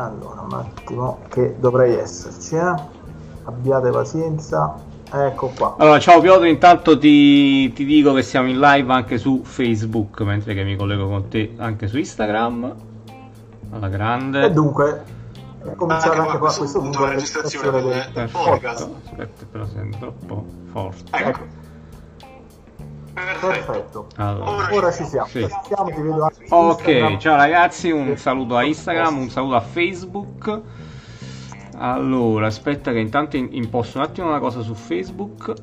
[0.00, 2.74] Allora, un attimo, che dovrei esserci, eh?
[3.44, 4.74] Abbiate pazienza.
[5.12, 5.74] Ecco qua.
[5.76, 10.54] Allora, ciao Piotr, intanto ti, ti, dico che siamo in live anche su Facebook, mentre
[10.54, 12.74] che mi collego con te anche su Instagram.
[13.72, 14.44] Alla grande.
[14.44, 15.02] E dunque,
[15.64, 18.88] è cominciata anche, anche qua a questo punto la registrazione del, del podcast.
[19.04, 21.10] Aspetta, però sento troppo forte.
[21.10, 21.68] Ecco.
[23.40, 24.06] Perfetto.
[24.16, 25.26] Allora, Ora ci siamo.
[25.26, 25.46] Sì.
[25.66, 30.60] siamo ok, ciao ragazzi, un saluto a Instagram, un saluto a Facebook.
[31.76, 35.54] Allora, aspetta che intanto imposto un attimo una cosa su Facebook.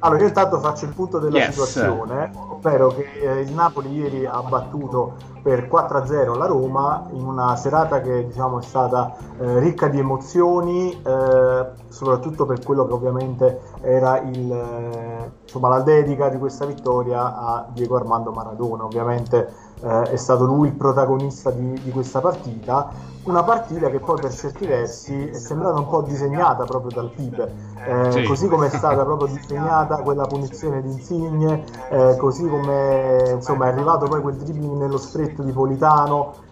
[0.00, 1.50] Allora, io intanto faccio il punto della yes.
[1.50, 7.54] situazione, ovvero che eh, il Napoli ieri ha battuto per 4-0 la Roma in una
[7.56, 13.60] serata che diciamo, è stata eh, ricca di emozioni, eh, soprattutto per quello che ovviamente
[13.80, 18.84] era il, eh, insomma, la dedica di questa vittoria a Diego Armando Maradona.
[18.84, 22.90] Ovviamente eh, è stato lui il protagonista di, di, questa partita,
[23.24, 27.52] una partita che poi per certi versi è sembrata un po' disegnata proprio dal Pipe,
[27.86, 28.22] eh, sì.
[28.22, 33.68] così come è stata proprio disegnata quella punizione di Insigne, eh, così come insomma, è
[33.68, 36.44] arrivato poi quel dribbling nello stretto di Politano.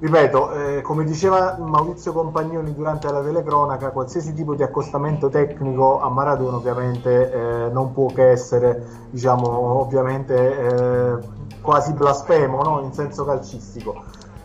[0.00, 6.10] Ripeto, eh, come diceva Maurizio Compagnoni durante la telecronaca, qualsiasi tipo di accostamento tecnico a
[6.10, 9.48] Maradona ovviamente eh, non può che essere, diciamo,
[9.80, 11.18] ovviamente eh,
[11.64, 12.80] quasi blasfemo no?
[12.82, 14.04] in senso calcistico,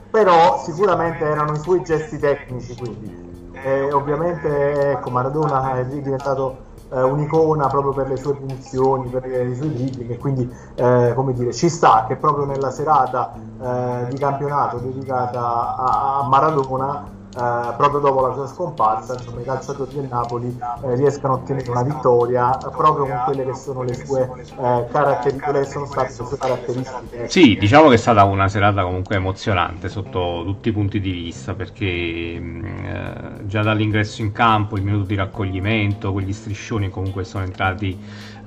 [0.09, 3.27] però sicuramente erano i suoi gesti tecnici quindi.
[3.61, 9.53] E ovviamente ecco, Maradona è diventato eh, un'icona proprio per le sue punizioni, per i
[9.53, 14.17] suoi dribbling e quindi eh, come dire, ci sta che proprio nella serata eh, di
[14.17, 20.07] campionato dedicata a, a Maradona eh, proprio dopo la sua scomparsa, insomma, i calciatori del
[20.09, 20.47] Napoli
[20.83, 24.23] eh, riescano a ottenere una vittoria proprio con quelle che sono le sue
[24.57, 27.29] eh, caratteristiche, sono state le sue caratteristiche.
[27.29, 31.53] Sì, diciamo che è stata una serata comunque emozionante sotto tutti i punti di vista,
[31.53, 37.43] perché mh, eh, già dall'ingresso in campo, il minuto di raccoglimento, quegli striscioni comunque sono
[37.43, 37.97] entrati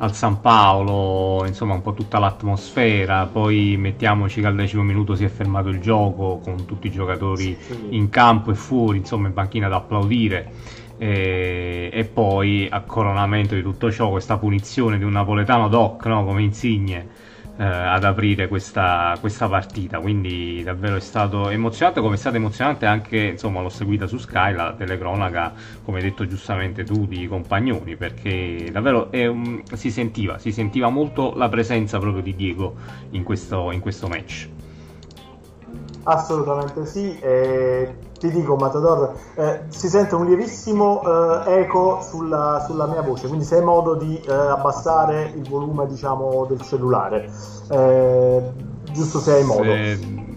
[0.02, 5.24] al San Paolo, insomma un po' tutta l'atmosfera, poi mettiamoci che al decimo minuto si
[5.24, 7.56] è fermato il gioco con tutti i giocatori
[7.90, 10.80] in campo e fuori, insomma in banchina ad applaudire.
[10.98, 16.24] E, e, poi a coronamento di tutto ciò questa punizione di un napoletano doc no?
[16.24, 17.08] come insigne
[17.62, 20.00] eh, ad aprire questa, questa, partita.
[20.00, 24.52] Quindi davvero è stato emozionante, come è stato emozionante anche, insomma, l'ho seguita su Sky,
[24.52, 25.52] la telecronaca,
[25.84, 31.34] come hai detto giustamente tu, di Compagnoni, perché davvero un, si, sentiva, si sentiva molto
[31.36, 32.74] la presenza proprio di Diego
[33.10, 34.48] in questo, in questo match.
[36.04, 37.18] Assolutamente sì.
[37.18, 41.02] E ti dico Matador, eh, si sente un lievissimo
[41.44, 45.86] eh, eco sulla, sulla, mia voce, quindi se hai modo di eh, abbassare il volume
[45.88, 47.28] diciamo, del cellulare,
[47.68, 48.52] eh,
[48.92, 49.64] giusto se hai modo.
[49.64, 50.31] Se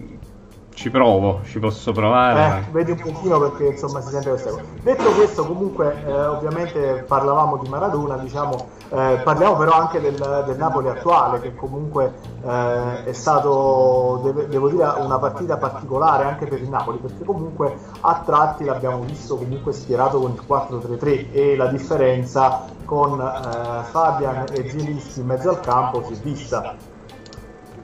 [0.76, 2.58] ci provo, ci posso provare.
[2.58, 4.62] Eh, vedi un pochino perché insomma si sente questa cosa.
[4.82, 10.56] Detto questo, comunque, eh, ovviamente parlavamo di Maradona, diciamo, eh, parliamo però anche del, del,
[10.58, 12.12] Napoli attuale, che comunque
[12.44, 17.74] eh, è stato, deve, devo dire, una partita particolare anche per il Napoli, perché comunque
[18.00, 24.44] a tratti l'abbiamo visto comunque schierato con il 4-3-3 e la differenza con eh, Fabian
[24.52, 26.94] e Zielinski in mezzo al campo si è vista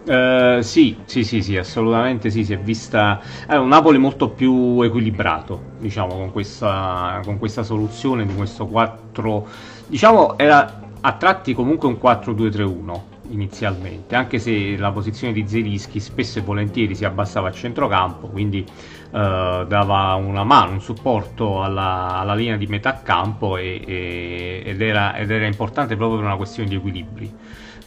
[0.05, 4.81] Uh, sì, sì, sì, sì, assolutamente sì, si è vista è un Napoli molto più
[4.83, 9.47] equilibrato, diciamo, con questa, con questa soluzione di questo 4,
[9.87, 16.41] diciamo, era a tratti comunque un 4-2-3-1 inizialmente, anche se la posizione di Zelischi spesso
[16.41, 18.67] e volentieri si abbassava a centrocampo, quindi
[19.11, 24.81] uh, dava una mano, un supporto alla, alla linea di metà campo e, e, ed,
[24.83, 27.33] era, ed era importante proprio per una questione di equilibri.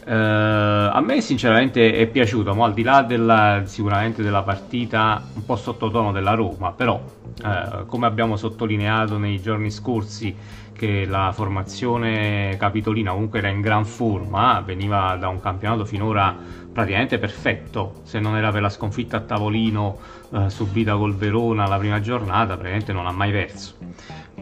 [0.05, 5.43] Uh, a me sinceramente è piaciuto, ma al di là della, sicuramente della partita un
[5.43, 10.35] po' sottotono della Roma, però uh, come abbiamo sottolineato nei giorni scorsi
[10.73, 16.35] che la formazione capitolina comunque era in gran forma, veniva da un campionato finora
[16.71, 19.97] praticamente perfetto, se non era per la sconfitta a tavolino
[20.29, 23.73] uh, subita col Verona la prima giornata, praticamente non ha mai perso.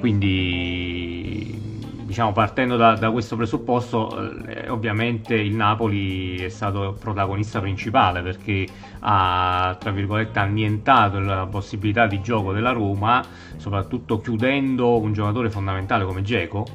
[0.04, 1.58] Quindi
[2.04, 8.68] diciamo, partendo da, da, questo presupposto, eh, ovviamente il Napoli è stato protagonista principale perché
[9.00, 13.24] ha, tra virgolette, annientato la possibilità di gioco della Roma,
[13.56, 16.66] soprattutto chiudendo un giocatore fondamentale come Geco,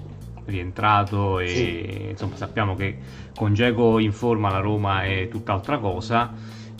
[0.47, 2.07] rientrato e sì.
[2.09, 2.97] insomma sappiamo che
[3.37, 6.33] con Geco in forma la Roma è tutt'altra cosa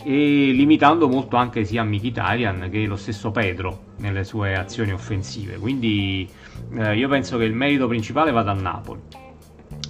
[0.03, 6.27] e limitando molto anche sia Mkhitaryan che lo stesso Pedro nelle sue azioni offensive quindi
[6.75, 9.01] eh, io penso che il merito principale vada al Napoli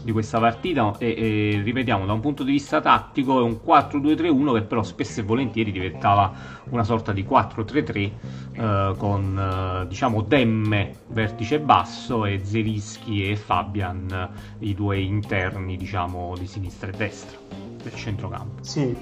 [0.02, 1.14] di questa partita e,
[1.56, 5.24] e, ripetiamo da un punto di vista tattico è un 4-2-3-1 che però spesso e
[5.24, 6.34] volentieri diventava
[6.70, 8.12] una sorta di 4-3-3
[8.54, 14.30] eh, con eh, diciamo Demme vertice basso e Zelischi e Fabian
[14.60, 17.38] i due interni diciamo di sinistra e destra
[17.82, 18.64] del centrocampo.
[18.64, 18.96] Sì,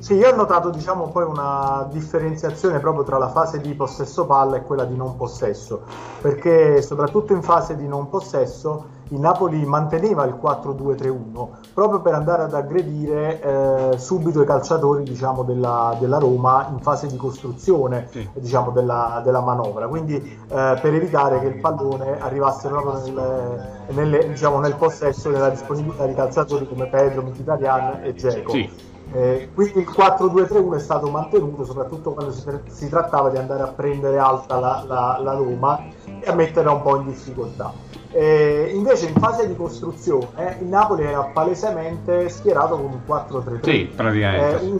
[0.00, 4.56] sì, io ho notato diciamo poi una differenziazione proprio tra la fase di possesso palla
[4.56, 5.82] e quella di non possesso,
[6.20, 12.42] perché soprattutto in fase di non possesso il Napoli manteneva il 4-2-3-1 proprio per andare
[12.42, 18.28] ad aggredire eh, subito i calciatori diciamo, della, della, Roma in fase di costruzione sì.
[18.34, 24.28] diciamo, della, della, manovra, quindi eh, per evitare che il pallone arrivasse proprio nel, nelle,
[24.28, 28.52] diciamo, nel possesso della disponibilità di calciatori come Pedro, Mkhitaryan e Dzeko.
[28.52, 28.88] Sì.
[29.12, 33.66] Eh, quindi il 4-2-3-1 è stato mantenuto soprattutto quando si, si, trattava di andare a
[33.66, 37.72] prendere alta la, la, la Roma e a metterla un po' in difficoltà.
[38.12, 43.62] Eh, invece in fase di costruzione eh, il Napoli era palesemente schierato con un 4-3-3.
[43.62, 44.60] Sì, praticamente.
[44.60, 44.78] Eh, un,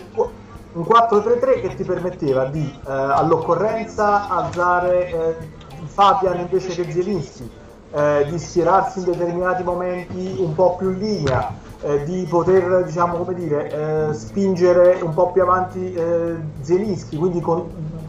[0.73, 5.37] un 4-3-3 che ti permetteva di eh, all'occorrenza alzare eh,
[5.87, 7.59] Fabian invece che Zielinski,
[8.29, 13.35] di schierarsi in determinati momenti un po' più in linea, eh, di poter diciamo come
[13.35, 17.67] dire eh, spingere un po' più avanti eh, Zelinski quindi con,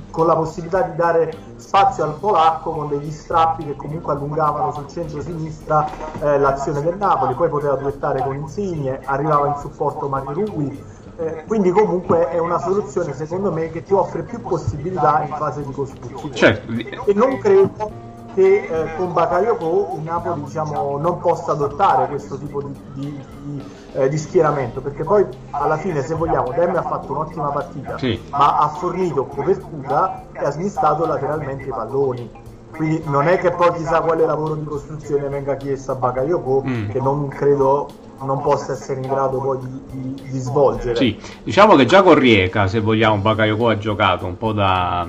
[0.09, 4.87] con, la possibilità di dare spazio al polacco con degli strappi che comunque allungavano sul
[4.87, 5.89] centro-sinistra
[6.19, 10.83] eh, l'azione del Napoli poi poteva duettare con Insigne arrivava in supporto Mario Rui
[11.17, 15.63] eh, quindi comunque è una soluzione secondo me che ti offre più possibilità in fase
[15.63, 16.71] di costruzione certo.
[16.71, 22.61] e non credo che eh, con Bakayoko il Napoli diciamo, non possa adottare questo tipo
[22.61, 23.63] di, di, di,
[23.93, 28.19] eh, di, schieramento perché poi alla fine se vogliamo Demme ha fatto un'ottima partita sì.
[28.29, 32.29] ma ha fornito copertura e ha smistato lateralmente i palloni
[32.71, 36.89] quindi non è che poi chissà quale lavoro di costruzione venga chiesto a Bakayoko mm.
[36.89, 37.87] che non credo
[38.23, 40.95] non possa essere in grado poi di, di, di, svolgere.
[40.95, 45.07] Sì, diciamo che già con Rieca, se vogliamo, Bakayoko ha giocato un po' da,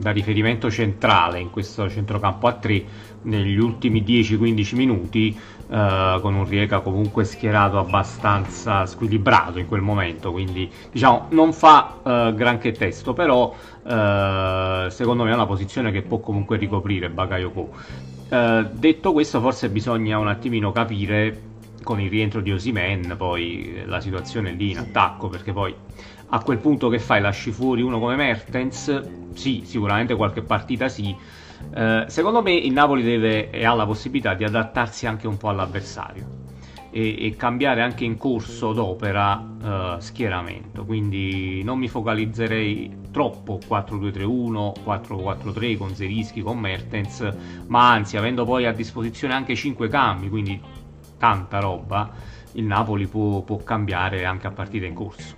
[0.00, 2.84] da, riferimento centrale in questo centrocampo a 3
[3.22, 5.38] negli ultimi 10-15 minuti,
[5.70, 11.98] eh, con un Rieca comunque schierato abbastanza squilibrato in quel momento, quindi diciamo non fa
[12.04, 13.54] eh, granché testo, però
[13.86, 17.70] eh, secondo me è una posizione che può comunque ricoprire Bakayoko.
[18.30, 21.48] Uh, detto questo, forse bisogna un attimino capire
[21.82, 25.74] con il rientro di Osimen poi la situazione lì in attacco perché poi
[26.30, 27.20] a quel punto che fai?
[27.20, 29.32] Lasci fuori uno come Mertens?
[29.34, 31.14] Sì sicuramente qualche partita sì.
[31.74, 35.48] Eh, secondo me il Napoli deve e ha la possibilità di adattarsi anche un po'
[35.48, 36.26] all'avversario
[36.90, 40.84] e, e cambiare anche in corso d'opera eh, schieramento.
[40.84, 47.28] Quindi non mi focalizzerei troppo 4-2-3-1 4-4-3 con Zerischi con Mertens
[47.66, 50.60] ma anzi avendo poi a disposizione anche 5 cambi quindi
[51.20, 52.10] tanta roba,
[52.52, 55.36] il Napoli può, può cambiare anche a partita in corso.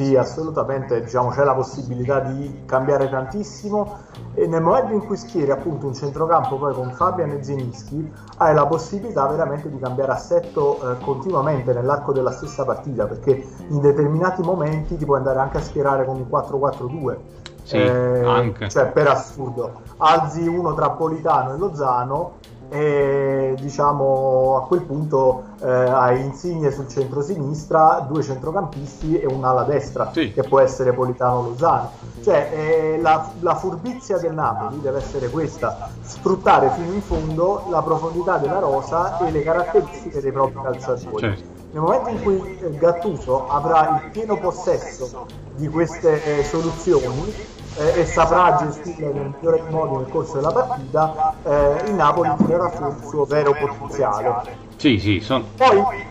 [0.00, 3.98] Sì, assolutamente, diciamo, c'è la possibilità di cambiare tantissimo.
[4.32, 8.54] E nel momento in cui schieri appunto un centrocampo poi con Fabian e Zenischi hai
[8.54, 14.40] la possibilità veramente di cambiare assetto eh, continuamente nell'arco della stessa partita perché in determinati
[14.40, 17.16] momenti ti puoi andare anche a schierare con un 4-4-2
[17.62, 19.82] sì, eh, cioè per assurdo.
[19.98, 22.38] Alzi uno tra Politano e Lozano
[22.70, 30.10] e diciamo a quel punto eh, hai Insigne sul centro-sinistra, due centrocampisti e un'ala destra
[30.12, 30.32] sì.
[30.32, 31.90] che può essere Politano Lozano.
[32.22, 37.82] Cioè eh, la, la, furbizia del Napoli deve essere questa, sfruttare fino in fondo la
[37.82, 41.18] profondità della rosa e le caratteristiche dei propri calciatori.
[41.18, 41.58] Certo.
[41.72, 47.32] Nel momento in cui eh, Gattuso avrà il pieno possesso di queste eh, soluzioni,
[47.76, 52.66] eh, e saprà gestire nel migliore modo nel corso della partita, eh, il Napoli tirerà
[52.66, 54.68] il suo vero potenziale.
[54.76, 55.44] Sì, sì, son...
[55.56, 56.08] Poi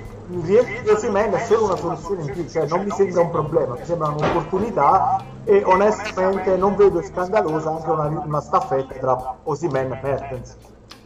[0.87, 4.09] Osimen è solo una soluzione in più, cioè non mi sembra un problema, mi sembra
[4.09, 10.55] un'opportunità e onestamente non vedo scandalosa anche una, una staffetta tra Osimen e Mertens.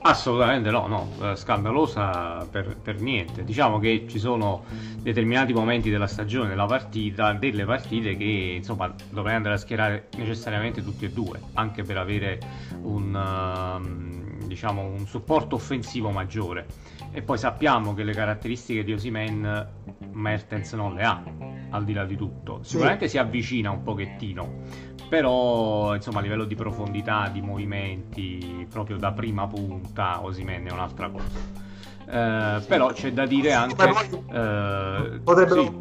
[0.06, 3.46] Assolutamente no, no, eh, scandalosa per, per, niente.
[3.46, 4.66] Diciamo che ci sono
[5.00, 10.84] determinati momenti della stagione, della partita, delle partite che insomma dovrei andare a schierare necessariamente
[10.84, 12.38] tutti e due, anche per avere
[12.82, 16.66] un, uh, diciamo, un supporto offensivo maggiore.
[17.14, 19.68] E poi sappiamo che le caratteristiche di Osimen
[20.12, 21.24] Mertens non le ha,
[21.70, 22.60] al di là di tutto.
[22.64, 23.12] Sicuramente sì.
[23.12, 24.64] si avvicina un pochettino,
[25.10, 31.10] però insomma a livello di profondità, di movimenti, proprio da prima punta, Osimen è un'altra
[31.10, 31.62] cosa.
[32.06, 32.68] Eh, sì.
[32.68, 35.72] Però c'è da dire anche eh, potrebbero, sì.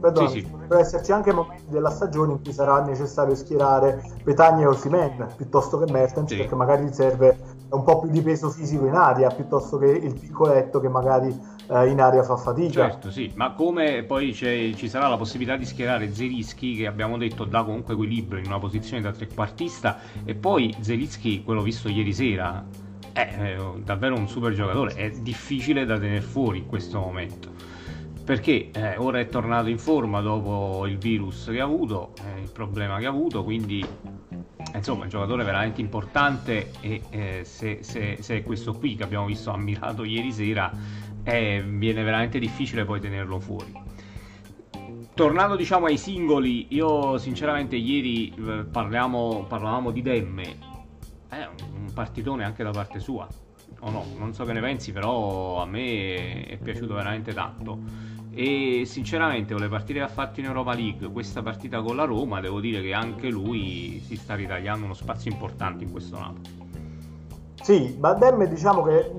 [0.00, 4.66] perdona, sì, potrebbero esserci anche momenti della stagione in cui sarà necessario schierare Petagna e
[4.66, 7.38] Osimen piuttosto che Mertens perché magari serve
[7.70, 11.88] un po' più di peso fisico in aria piuttosto che il piccoletto che magari eh,
[11.88, 12.88] in aria fa fatica.
[12.88, 17.44] Certo, sì, ma come poi ci sarà la possibilità di schierare Zelischi che abbiamo detto
[17.44, 22.64] dà comunque equilibrio in una posizione da trequartista e poi Zelischi, quello visto ieri sera,
[23.12, 27.56] è davvero un super giocatore, è difficile da tenere fuori in questo momento
[28.28, 32.50] perché eh, ora è tornato in forma dopo il virus che ha avuto, eh, il
[32.50, 33.82] problema che ha avuto, quindi
[34.74, 39.02] insomma è un giocatore veramente importante e eh, se, se, se, è questo qui che
[39.02, 40.70] abbiamo visto ammirato ieri sera
[41.28, 43.70] eh, viene veramente difficile poi tenerlo fuori.
[45.12, 50.56] Tornando diciamo ai singoli, io sinceramente ieri eh, parliamo, parlavamo di Demme,
[51.28, 53.28] è un partitone anche da parte sua,
[53.80, 58.16] o no, non so che ne pensi, però a me è piaciuto veramente tanto.
[58.32, 62.04] E sinceramente con le partite che ha fatto in Europa League questa partita con la
[62.04, 66.66] Roma devo dire che anche lui si sta ritagliando uno spazio importante in questo Napoli.
[67.60, 69.10] Sì, Badem diciamo che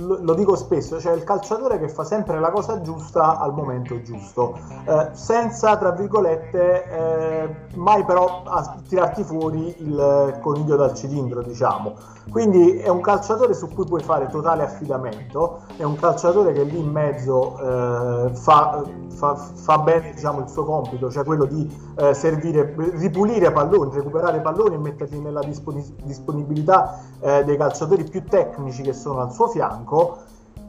[0.00, 4.56] lo dico spesso, cioè il calciatore che fa sempre la cosa giusta al momento giusto,
[4.86, 8.42] eh, senza, tra virgolette, eh, mai però
[8.86, 11.94] tirarti fuori il coniglio dal cilindro, diciamo.
[12.30, 16.78] Quindi è un calciatore su cui puoi fare totale affidamento, è un calciatore che lì
[16.78, 22.14] in mezzo eh, fa, fa, fa, bene diciamo, il suo compito, cioè quello di eh,
[22.14, 28.92] servire, ripulire palloni, recuperare palloni e metterli nella disponibilità eh, dei calciatori più tecnici che
[28.92, 29.87] sono al suo fianco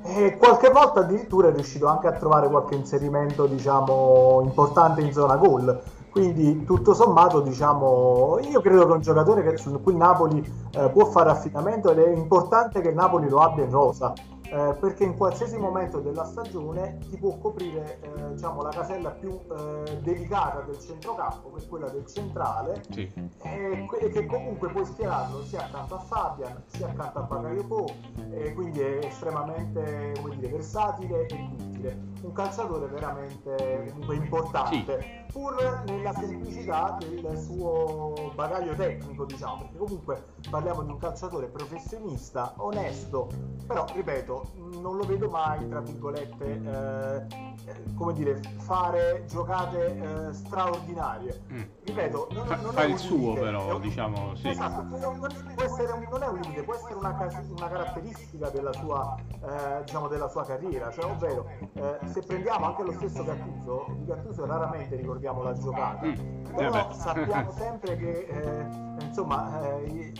[0.03, 5.35] e qualche volta addirittura è riuscito anche a trovare qualche inserimento diciamo importante in zona
[5.35, 5.81] gol.
[6.09, 10.89] Quindi tutto sommato diciamo io credo che è un giocatore che, su cui Napoli eh,
[10.89, 14.13] può fare affidamento ed è importante che Napoli lo abbia in rosa
[14.51, 19.29] eh, perché in qualsiasi momento della stagione ti può coprire eh, diciamo, la casella più
[19.31, 23.11] eh, delicata del centrocampo, che è quella del centrale, sì.
[23.41, 27.85] e che comunque puoi schierarlo sia accanto a Fabian sia accanto a Bakayoko,
[28.31, 32.07] e quindi è estremamente dire, versatile e utile.
[32.21, 35.31] Un calciatore veramente importante, sì.
[35.31, 42.53] pur nella semplicità del suo bagaglio tecnico, diciamo, perché comunque parliamo di un calciatore professionista,
[42.57, 43.29] onesto,
[43.65, 44.38] però ripeto,
[44.81, 49.97] non lo vedo mai, tra virgolette, eh, come dire, fare giocate
[50.29, 51.41] eh, straordinarie.
[51.51, 51.61] Mm.
[51.83, 54.49] Ripeto, non, Fa, non fa il suo limite, però, un, diciamo, sì.
[54.49, 57.15] Esatto, non, un, non, è un limite, può essere una,
[57.57, 62.83] una caratteristica della sua, eh, diciamo, della sua carriera, cioè, ovvero eh, se prendiamo anche
[62.83, 66.55] lo stesso Gattuso, di Gattuso raramente ricordiamo la giocata, mm.
[66.55, 70.13] però sappiamo sempre che, eh, insomma, eh,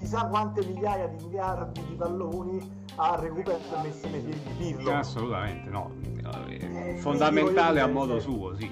[0.00, 4.92] chissà quante migliaia di miliardi di palloni ha recuperato e messo nei piedi di Pirlo.
[4.92, 5.92] Assolutamente, no.
[6.48, 8.70] Eh, fondamentale a modo suo, sì.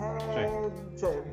[0.00, 0.72] Eh, cioè.
[0.96, 1.30] cioè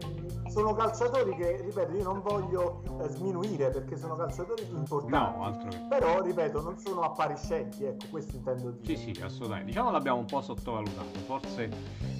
[0.51, 5.37] sono calciatori che, ripeto, io non voglio eh, sminuire perché sono calciatori importanti.
[5.37, 5.77] No, altro che.
[5.87, 8.97] Però, ripeto, non sono appariscenti, ecco, questo intendo dire.
[8.97, 9.71] Sì, sì, assolutamente.
[9.71, 11.19] Diciamo l'abbiamo un po' sottovalutato.
[11.25, 11.69] Forse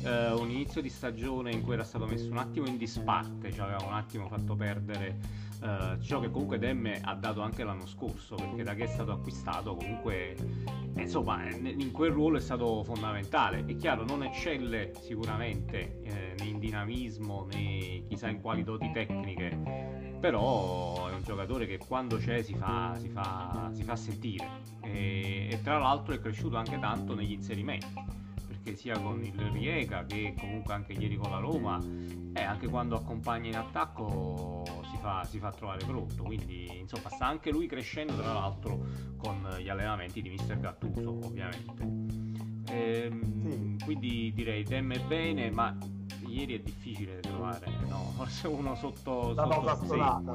[0.04, 3.66] eh, un inizio di stagione in cui era stato messo un attimo in disparte, cioè
[3.66, 8.36] aveva un attimo fatto perdere eh, ciò che comunque Demme ha dato anche l'anno scorso,
[8.36, 10.36] perché da che è stato acquistato comunque,
[10.96, 13.64] eh, insomma, in quel ruolo è stato fondamentale.
[13.66, 20.18] È chiaro, non eccelle sicuramente eh, né in dinamismo né chissà in quali doti tecniche,
[20.20, 24.48] però è un giocatore che quando c'è si fa, si fa, si fa sentire
[24.82, 27.88] e, e tra l'altro è cresciuto anche tanto negli inserimenti
[28.62, 31.80] perché sia con il Riega che comunque anche ieri con la Roma
[32.34, 37.26] e anche quando accompagna in attacco si fa, si fa trovare pronto quindi insomma sta
[37.26, 38.80] anche lui crescendo tra l'altro
[39.18, 43.84] con gli allenamenti di Mister Gattuso ovviamente ehm, sì.
[43.84, 45.76] quindi direi temme bene ma
[46.28, 48.14] ieri è difficile trovare no?
[48.16, 50.34] forse uno sotto, la sotto stonata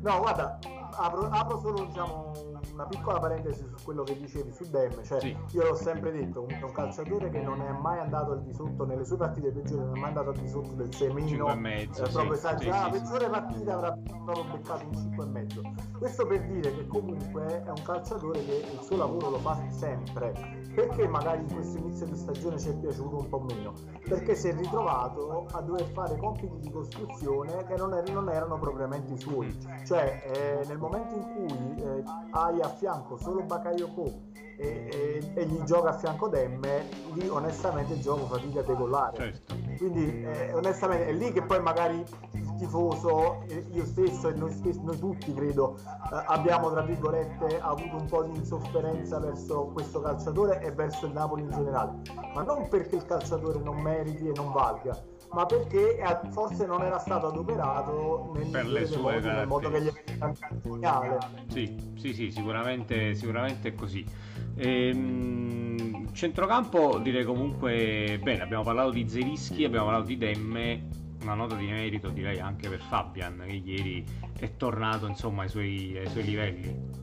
[0.00, 0.58] no guarda
[0.96, 5.36] apro, apro solo diciamo una piccola parentesi su quello che dicevi su Dem, cioè sì.
[5.52, 8.84] io l'ho sempre detto, un, un calciatore che non è mai andato al di sotto
[8.84, 11.88] nelle sue partite peggiori, non è mai andato al di sotto del 6 meno, eh,
[11.94, 12.30] proprio sì.
[12.32, 15.62] esagerato, sì, la peggiore partita avrà proprio beccato un 5 e mezzo.
[15.98, 20.32] Questo per dire che comunque è un calciatore che il suo lavoro lo fa sempre,
[20.74, 23.72] perché magari in questo inizio di stagione ci è piaciuto un po' meno?
[24.08, 28.58] Perché si è ritrovato a dover fare compiti di costruzione che non, er- non erano
[28.58, 34.12] propriamente i suoi, cioè eh, nel momento in cui eh, hai a fianco solo Bakayoko
[34.56, 39.16] e, e, e, gli gioca a fianco Demme, lì onestamente il gioco fatica a decollare.
[39.16, 39.54] Certo.
[39.76, 44.82] Quindi eh, onestamente è lì che poi magari il tifoso, io stesso e noi, stessi,
[44.82, 50.60] noi tutti credo, eh, abbiamo tra virgolette avuto un po' di insofferenza verso questo calciatore
[50.62, 52.00] e verso il Napoli in generale,
[52.34, 54.96] ma non perché il calciatore non meriti e non valga,
[55.32, 59.70] ma perché eh, forse non era stato adoperato nel, per le sue modi, nel modo
[59.70, 60.32] che gli è
[60.62, 61.18] segnale.
[61.48, 64.06] Sì, sì, sì, sicuramente, sicuramente è così.
[64.56, 70.86] Ehm, Centrocampo direi comunque bene, abbiamo parlato di Zelischi, abbiamo parlato di Demme,
[71.22, 74.04] una nota di merito direi anche per Fabian che ieri
[74.38, 77.02] è tornato insomma ai suoi, ai suoi livelli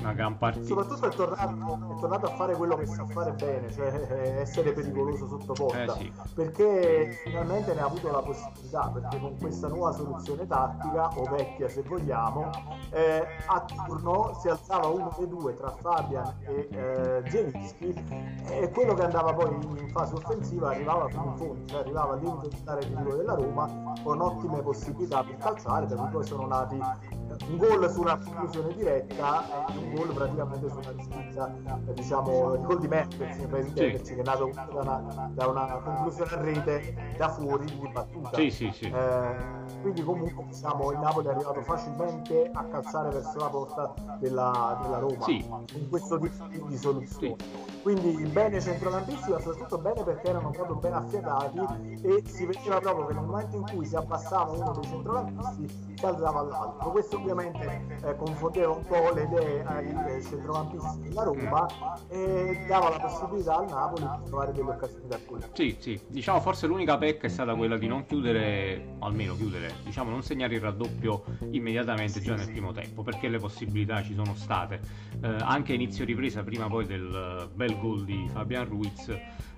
[0.00, 0.66] una gran partita.
[0.66, 5.26] Soprattutto è tornato, è tornato, a fare quello che sa fare bene, cioè essere pericoloso
[5.26, 5.96] sotto porta.
[5.96, 6.12] Eh sì.
[6.34, 11.68] Perché finalmente ne ha avuto la possibilità, perché con questa nuova soluzione tattica, o vecchia
[11.68, 12.50] se vogliamo,
[12.90, 17.94] eh, a turno si alzava uno dei due tra Fabian e eh, Zelinski
[18.48, 22.20] e quello che andava poi in fase offensiva arrivava fino in fondo, cioè arrivava al
[22.20, 26.46] limite di dare il della Roma con ottime possibilità per calciare, da cui poi sono
[26.46, 26.78] nati
[27.48, 31.54] un gol su una conclusione diretta e un gol praticamente su una disputa
[31.92, 33.36] diciamo il gol di Mertens
[33.74, 34.14] sì.
[34.14, 38.50] che è nato da una, da una, conclusione a rete da fuori di battuta sì,
[38.50, 38.86] sì, sì.
[38.86, 39.34] Eh,
[39.80, 44.98] quindi comunque diciamo il Napoli è arrivato facilmente a calzare verso la porta della, della
[44.98, 45.44] Roma sì.
[45.74, 47.80] in questo tipo di soluzione sì.
[47.82, 51.58] quindi bene centrocampisti ma soprattutto bene perché erano proprio ben affiatati
[52.02, 56.04] e si vedeva proprio che nel momento in cui si abbassava uno dei centrocampisti si
[56.04, 61.66] alzava all'altro questo ovviamente eh, confondeva un po' le idee ai centrocampisti della Roma
[62.08, 65.40] e dava la possibilità al Napoli di trovare delle occasioni da qui.
[65.52, 70.10] Sì, sì, diciamo forse l'unica pecca è stata quella di non chiudere, almeno chiudere, diciamo
[70.10, 74.80] non segnare il raddoppio immediatamente già nel primo tempo, perché le possibilità ci sono state.
[75.20, 79.10] Eh, anche inizio ripresa, prima poi del bel gol di Fabian Ruiz,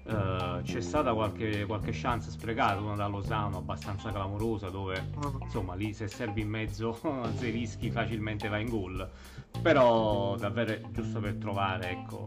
[0.08, 5.42] Uh, c'è stata qualche, qualche, chance sprecata, una da Lozano abbastanza clamorosa dove mm.
[5.42, 9.06] insomma lì se servi in mezzo a Zerischi facilmente va in gol
[9.60, 12.26] però davvero giusto per trovare ecco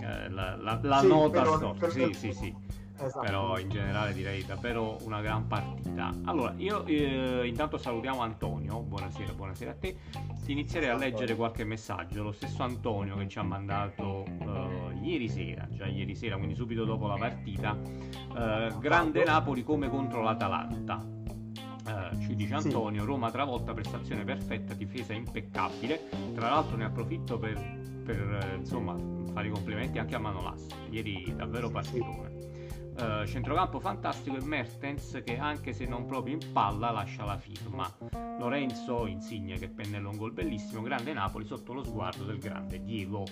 [0.00, 1.90] eh, la, la, la sì, nota storica.
[1.90, 2.54] sì sì sì
[2.98, 3.20] Esatto.
[3.20, 6.12] però in generale direi davvero una gran partita.
[6.24, 9.96] Allora, io eh, intanto salutiamo Antonio, buonasera, buonasera a te.
[10.44, 15.28] Ti inizierei a leggere qualche messaggio, lo stesso Antonio che ci ha mandato uh, ieri
[15.28, 21.14] sera, già ieri sera, quindi subito dopo la partita, uh, grande Napoli come contro l'Atalanta.
[21.86, 23.06] Uh, ci dice Antonio, sì.
[23.06, 26.08] Roma travolta, prestazione perfetta, difesa impeccabile.
[26.34, 27.54] Tra l'altro ne approfitto per,
[28.04, 28.96] per insomma,
[29.32, 30.66] fare i complimenti anche a Manolas.
[30.90, 32.36] Ieri davvero partitone.
[32.98, 37.86] Uh, centrocampo fantastico e Mertens che anche se non proprio in palla lascia la firma.
[38.38, 43.24] Lorenzo Insigne che pennella un gol bellissimo, grande Napoli sotto lo sguardo del grande Diego.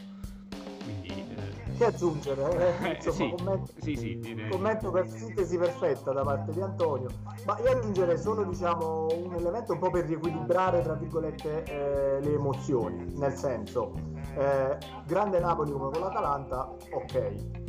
[0.82, 1.76] Quindi, eh...
[1.78, 2.78] Che aggiungere?
[2.82, 2.94] Eh?
[2.96, 7.08] Insomma, sì, commento, sì, sì, commento per sintesi perfetta da parte di Antonio.
[7.46, 12.34] Ma io aggiungerei solo diciamo, un elemento un po' per riequilibrare tra virgolette eh, le
[12.34, 13.14] emozioni.
[13.16, 13.94] Nel senso,
[14.36, 17.62] eh, grande Napoli come con l'Atalanta, ok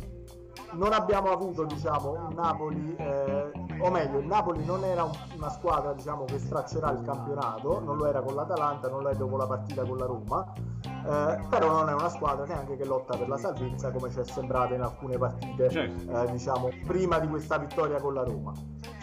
[0.76, 5.50] non abbiamo avuto diciamo, un Napoli, eh, o meglio, il Napoli non era un, una
[5.50, 9.36] squadra diciamo, che straccerà il campionato, non lo era con l'Atalanta, non lo è dopo
[9.36, 10.52] la partita con la Roma,
[10.84, 14.24] eh, però non è una squadra neanche che lotta per la salvezza come ci è
[14.24, 16.22] sembrata in alcune partite certo.
[16.22, 18.52] eh, diciamo, prima di questa vittoria con la Roma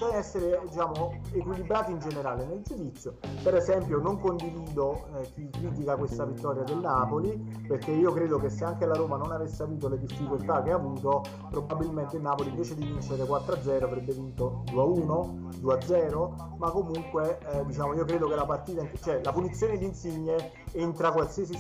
[0.04, 3.18] bisogna essere diciamo, equilibrati in generale nel giudizio.
[3.42, 7.38] Per esempio, non condivido eh, chi critica questa vittoria del Napoli,
[7.68, 10.76] perché io credo che se anche la Roma non avesse avuto le difficoltà che ha
[10.76, 17.66] avuto, probabilmente il Napoli invece di vincere 4-0 avrebbe vinto 2-1, 2-0, ma comunque eh,
[17.66, 21.58] diciamo, io credo che la partita, cioè la punizione di Insigne entra qualsiasi,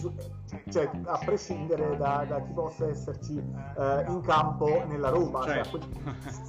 [0.69, 5.79] cioè a prescindere da, da chi possa esserci eh, in campo nella Roma, cioè, certo.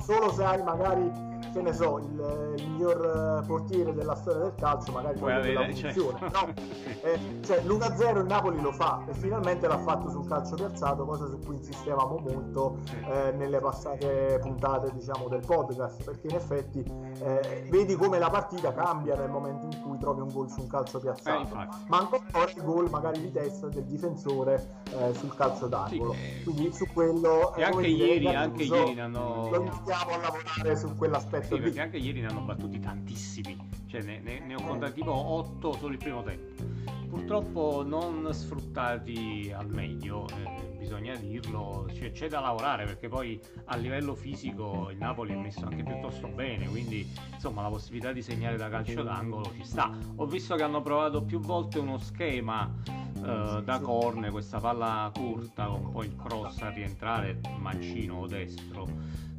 [0.03, 4.55] solo se hai magari che ne so, il, il miglior eh, portiere della storia del
[4.57, 6.19] calcio, magari Puoi avere, la funzione.
[6.19, 6.31] Cioè...
[6.31, 6.53] No,
[7.03, 11.29] eh, cioè l'1-0 il Napoli lo fa e finalmente l'ha fatto sul calcio piazzato, cosa
[11.29, 16.85] su cui insistevamo molto eh, nelle passate puntate diciamo, del podcast, perché in effetti
[17.23, 20.67] eh, vedi come la partita cambia nel momento in cui trovi un gol su un
[20.67, 25.67] calcio piazzato, eh, ma ancora il gol magari di testa del difensore eh, sul calcio
[25.67, 26.13] d'angolo.
[26.13, 27.55] Sì, quindi su quello...
[27.55, 29.49] E anche ieri, anche ieri hanno...
[29.51, 34.03] Lo invitiamo a lavorare su quell'aspetto sì, perché anche ieri ne hanno battuti tantissimi, cioè
[34.03, 36.63] ne, ne, ne ho contati tipo 8 solo il primo tempo.
[37.09, 43.77] Purtroppo non sfruttati al meglio, eh, bisogna dirlo, cioè, c'è da lavorare perché poi a
[43.77, 48.59] livello fisico il Napoli è messo anche piuttosto bene, quindi insomma la possibilità di segnare
[48.59, 49.91] da calcio d'angolo ci sta.
[50.17, 52.71] Ho visto che hanno provato più volte uno schema
[53.17, 59.33] uh, da corne, questa palla corta con poi il cross a rientrare mancino destro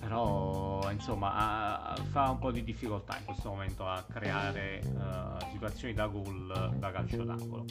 [0.00, 5.92] però insomma ha, fa un po' di difficoltà in questo momento a creare uh, situazioni
[5.92, 7.66] da gol da calcio d'angolo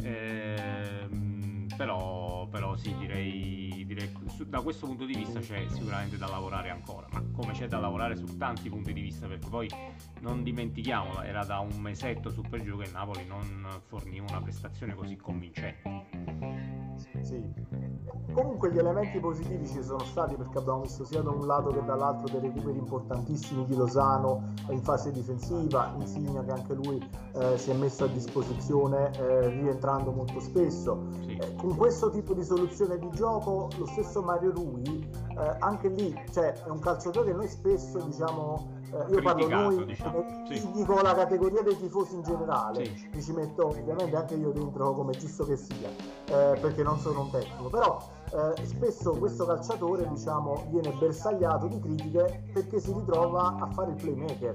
[0.00, 1.33] ehm,
[1.76, 4.12] però, però sì direi, direi
[4.46, 8.16] da questo punto di vista c'è sicuramente da lavorare ancora ma come c'è da lavorare
[8.16, 9.68] su tanti punti di vista perché poi
[10.20, 14.94] non dimentichiamolo era da un mesetto su per giù che Napoli non forniva una prestazione
[14.94, 15.82] così convincente.
[17.22, 17.93] Sì
[18.32, 21.84] Comunque gli elementi positivi ci sono stati perché abbiamo visto sia da un lato che
[21.84, 27.00] dall'altro dei recuperi importantissimi di Lozano in fase difensiva, Insigna che anche lui
[27.34, 31.06] eh, si è messo a disposizione eh, rientrando molto spesso.
[31.20, 31.36] Sì.
[31.36, 36.14] Eh, con questo tipo di soluzione di gioco lo stesso Mario Rui, eh, anche lì
[36.32, 40.24] cioè, è un calciatore che noi spesso diciamo eh, io parlo noi, diciamo.
[40.48, 40.70] sì.
[40.72, 43.08] dico la categoria dei tifosi in generale, sì.
[43.12, 47.22] mi ci metto ovviamente anche io dentro come giusto che sia, eh, perché non sono
[47.22, 47.98] un tecnico, però
[48.32, 53.96] eh, spesso questo calciatore diciamo, viene bersagliato di critiche perché si ritrova a fare il
[53.96, 54.54] playmaker.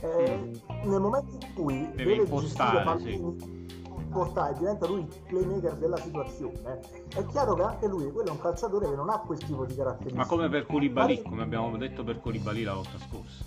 [0.00, 0.90] Eh, mm.
[0.90, 3.66] Nel momento in cui deve, deve impostare, pallini, sì
[4.08, 6.80] portare diventa lui il playmaker della situazione
[7.14, 9.74] è chiaro che anche lui quello è un calciatore che non ha quel tipo di
[9.74, 13.44] caratteristiche ma come per Koulibaly come abbiamo detto per Koulibaly la volta scorsa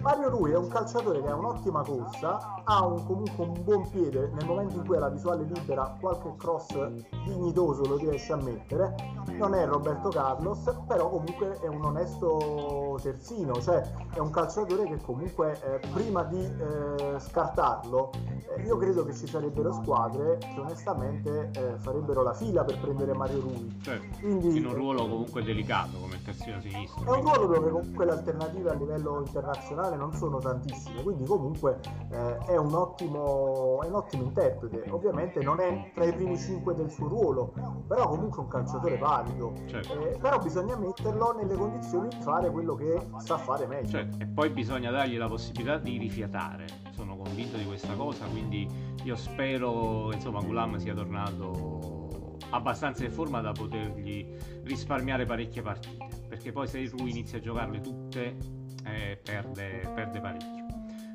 [0.00, 4.30] Mario Rui è un calciatore che ha un'ottima corsa, ha un, comunque un buon piede,
[4.34, 6.88] nel momento in cui è la visuale libera qualche cross
[7.24, 8.94] dignitoso lo riesce a mettere,
[9.32, 13.82] non è Roberto Carlos, però comunque è un onesto terzino, cioè
[14.14, 18.10] è un calciatore che comunque eh, prima di eh, scartarlo
[18.56, 23.12] eh, io credo che ci sarebbero squadre che onestamente eh, farebbero la fila per prendere
[23.12, 23.78] Mario Rui.
[23.82, 27.04] Certo, Quindi, in un ruolo comunque delicato come terzino sinistro.
[27.04, 31.24] È un ruolo dove comunque le alternative a livello internazionale nazionale non sono tantissime, quindi
[31.24, 34.90] comunque eh, è, un ottimo, è, un ottimo, interprete.
[34.90, 37.52] Ovviamente non è tra i primi cinque del suo ruolo,
[37.86, 39.52] però comunque è un calciatore valido.
[39.66, 40.00] Certo.
[40.00, 43.88] Eh, però bisogna metterlo nelle condizioni di fare quello che sa fare meglio.
[43.88, 44.18] Certo.
[44.20, 46.66] E poi bisogna dargli la possibilità di rifiatare.
[46.92, 48.68] Sono convinto di questa cosa, quindi
[49.02, 52.08] io spero insomma Gulam sia tornato
[52.50, 57.80] abbastanza in forma da potergli risparmiare parecchie partite perché poi se lui inizia a giocarle
[57.80, 58.36] tutte
[58.84, 60.66] eh, perde, perde parecchio.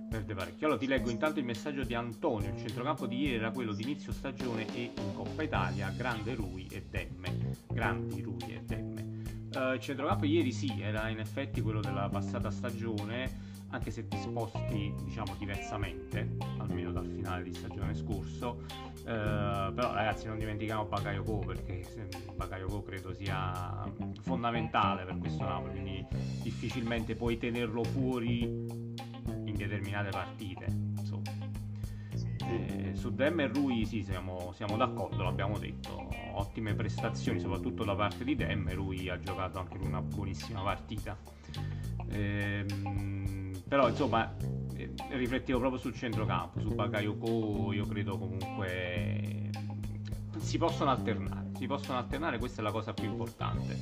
[0.10, 0.66] Perde parecchio.
[0.66, 2.50] Allora ti leggo intanto il messaggio di Antonio.
[2.50, 6.68] Il centrocampo di ieri era quello di inizio stagione e in Coppa Italia, grande Rui
[6.72, 7.56] e Demme.
[7.68, 9.08] Grandi Rui e Demme.
[9.54, 14.94] Uh, il centrocampo ieri sì, era in effetti quello della passata stagione anche se disposti
[15.04, 18.64] diciamo diversamente, almeno dal finale di stagione scorso.
[19.00, 21.84] Eh, però ragazzi non dimentichiamo Bakayoko perché
[22.36, 23.84] Bakayoko credo sia
[24.22, 26.06] fondamentale per questo Napoli, quindi
[26.42, 30.66] difficilmente puoi tenerlo fuori in determinate partite.
[30.98, 31.58] Insomma.
[32.50, 37.96] Eh, su Dem e Rui sì, siamo, siamo, d'accordo, l'abbiamo detto, ottime prestazioni soprattutto da
[37.96, 41.16] parte di Dem, Rui ha giocato anche in una buonissima partita.
[42.12, 43.39] Ehm,
[43.70, 44.36] però insomma
[44.76, 49.52] eh, riflettevo proprio sul centrocampo, su Bakayoko io credo comunque
[50.40, 53.78] si possono alternare, si possono alternare, questa è la cosa più importante.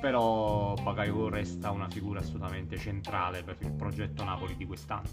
[0.00, 5.08] Però Bakayoko resta una figura assolutamente centrale per il progetto Napoli di quest'anno.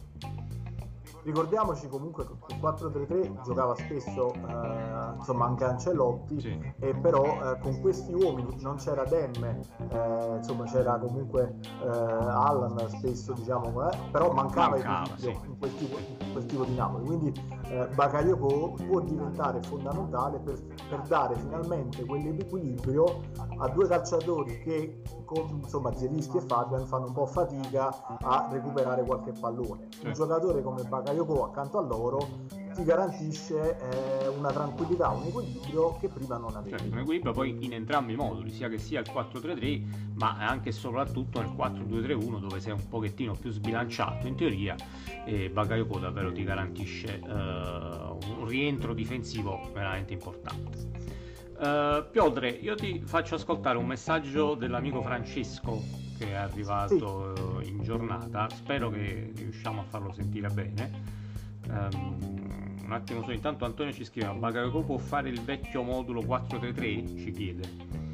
[1.23, 6.73] Ricordiamoci comunque che il 4-3-3 giocava spesso eh, insomma anche Ancelotti, sì.
[6.79, 12.77] e però eh, con questi uomini non c'era Demme, eh, insomma c'era comunque eh, Allan
[12.87, 15.47] spesso diciamo, eh, però mancava, mancava equilibrio sì.
[15.47, 17.05] in, quel tipo, in, quel tipo, di Napoli.
[17.05, 20.57] Quindi eh, Bakayoko può diventare fondamentale per,
[20.89, 23.21] per dare finalmente quell'equilibrio
[23.57, 29.03] a due calciatori che con insomma Zielinski e Fabian fanno un po' fatica a recuperare
[29.03, 29.87] qualche pallone.
[30.05, 31.06] Un giocatore come Bakayoko
[31.43, 36.77] accanto a loro ti garantisce eh, una tranquillità, un equilibrio che prima non avevi.
[36.77, 40.69] Certo, un equilibrio poi in entrambi i moduli, sia che sia il 4-3-3, ma anche
[40.69, 44.75] e soprattutto nel 4-2-3-1 dove sei un pochettino più sbilanciato in teoria
[45.25, 51.05] e Bakayoko davvero ti garantisce uh, un rientro difensivo veramente importante.
[51.57, 57.69] Uh, Piotre, io ti faccio ascoltare un messaggio dell'amico Francesco che è arrivato sì.
[57.69, 58.49] in giornata.
[58.49, 61.15] Spero che riusciamo a farlo sentire bene.
[61.67, 62.45] Um,
[62.83, 67.17] un attimo solo, intanto Antonio ci scrive: Bakayoko può fare il vecchio modulo 433?
[67.17, 68.06] Ci chiede.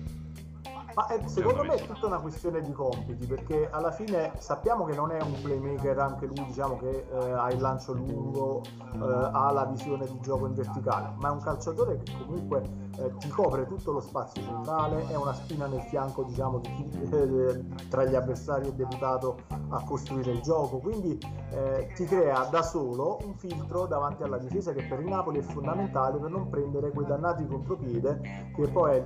[0.95, 4.85] Ma è, eh, secondo me è tutta una questione di compiti, perché alla fine sappiamo
[4.85, 8.99] che non è un playmaker anche lui, diciamo che eh, ha il lancio lungo, eh,
[8.99, 12.61] ha la visione di gioco in verticale, ma è un calciatore che comunque
[12.97, 17.01] eh, ti copre tutto lo spazio centrale, è una spina nel fianco, diciamo, di chi
[17.11, 21.17] eh, tra gli avversari è deputato a costruire il gioco, quindi
[21.49, 25.41] eh, ti crea da solo un filtro davanti alla difesa che per il Napoli è
[25.41, 29.01] fondamentale per non prendere quei dannati contropiede che poi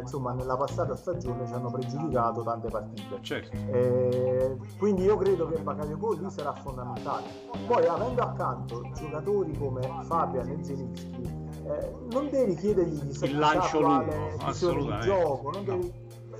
[0.00, 3.18] insomma nella passata stagione stagione ci hanno pregiudicato tante partite.
[3.22, 3.56] Certo.
[3.70, 7.24] Eh, quindi io credo che Bakayoko lì sarà fondamentale.
[7.66, 11.22] Poi avendo accanto giocatori come Fabian e Zelinski,
[11.64, 14.12] eh, non devi chiedergli di il lancio lungo.
[14.46, 15.92] Di gioco, non devi,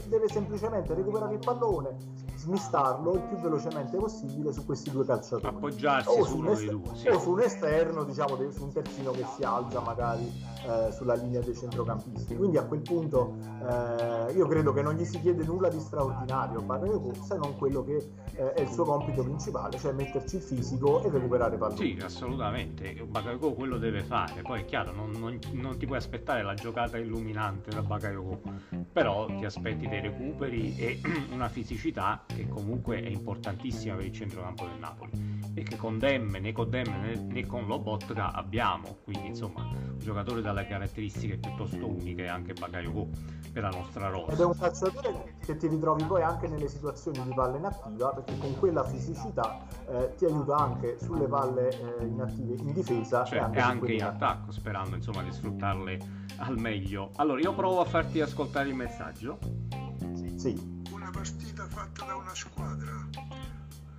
[0.07, 1.97] deve semplicemente recuperare il pallone,
[2.37, 5.55] smistarlo il più velocemente possibile su questi due calciatori.
[5.55, 6.94] Appoggiarsi o su uno dei due.
[6.94, 7.09] Sì.
[7.09, 10.31] O su un esterno, diciamo, su un terzino che si alza magari
[10.66, 12.37] eh, sulla linea dei centrocampisti.
[12.37, 16.59] Quindi a quel punto eh, io credo che non gli si chiede nulla di straordinario
[16.59, 20.42] a Bakayoko se non quello che eh, è il suo compito principale, cioè metterci il
[20.42, 21.79] fisico e recuperare pallone.
[21.79, 22.92] Sì, assolutamente.
[23.05, 24.42] Bakayoko quello deve fare.
[24.42, 28.40] Poi è chiaro, non, non, non ti puoi aspettare la giocata illuminante da Bakayoko,
[28.92, 31.01] però ti aspetti dei recuperi e
[31.33, 36.39] una fisicità che comunque è importantissima per il centrocampo del Napoli e che con Demme
[36.39, 42.29] né con Demme né, con Lobotka abbiamo quindi insomma un giocatore dalle caratteristiche piuttosto uniche
[42.29, 43.09] anche Bakayoko
[43.53, 44.33] per la nostra rosa.
[44.33, 48.37] Ed è un calciatore che ti ritrovi poi anche nelle situazioni di palla inattiva perché
[48.37, 49.59] con quella fisicità
[49.89, 54.03] eh, ti aiuta anche sulle palle eh, inattive in difesa cioè, e anche, anche in
[54.03, 55.99] attacco sperando insomma di sfruttarle
[56.37, 57.12] al meglio.
[57.17, 59.39] Allora io provo a farti ascoltare il messaggio.
[60.37, 60.76] Sì.
[60.76, 60.76] una
[61.16, 63.09] partita fatta da una squadra.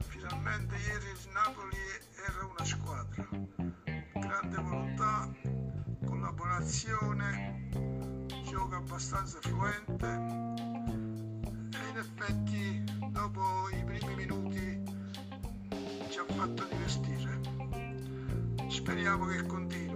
[0.07, 1.75] Finalmente ieri il Napoli
[2.27, 3.27] era una squadra.
[4.13, 5.27] Grande volontà
[6.05, 7.69] collaborazione
[8.47, 10.05] gioco abbastanza fluente.
[11.73, 14.83] E in effetti dopo i primi minuti
[16.11, 17.39] ci ha fatto divertire.
[18.69, 19.86] Speriamo che continui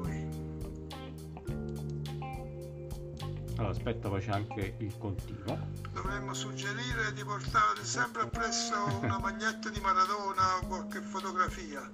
[3.71, 5.57] aspetta poi c'è anche il continuo.
[5.91, 11.89] Dovremmo suggerire di portare sempre appresso una maglietta di Maradona o qualche fotografia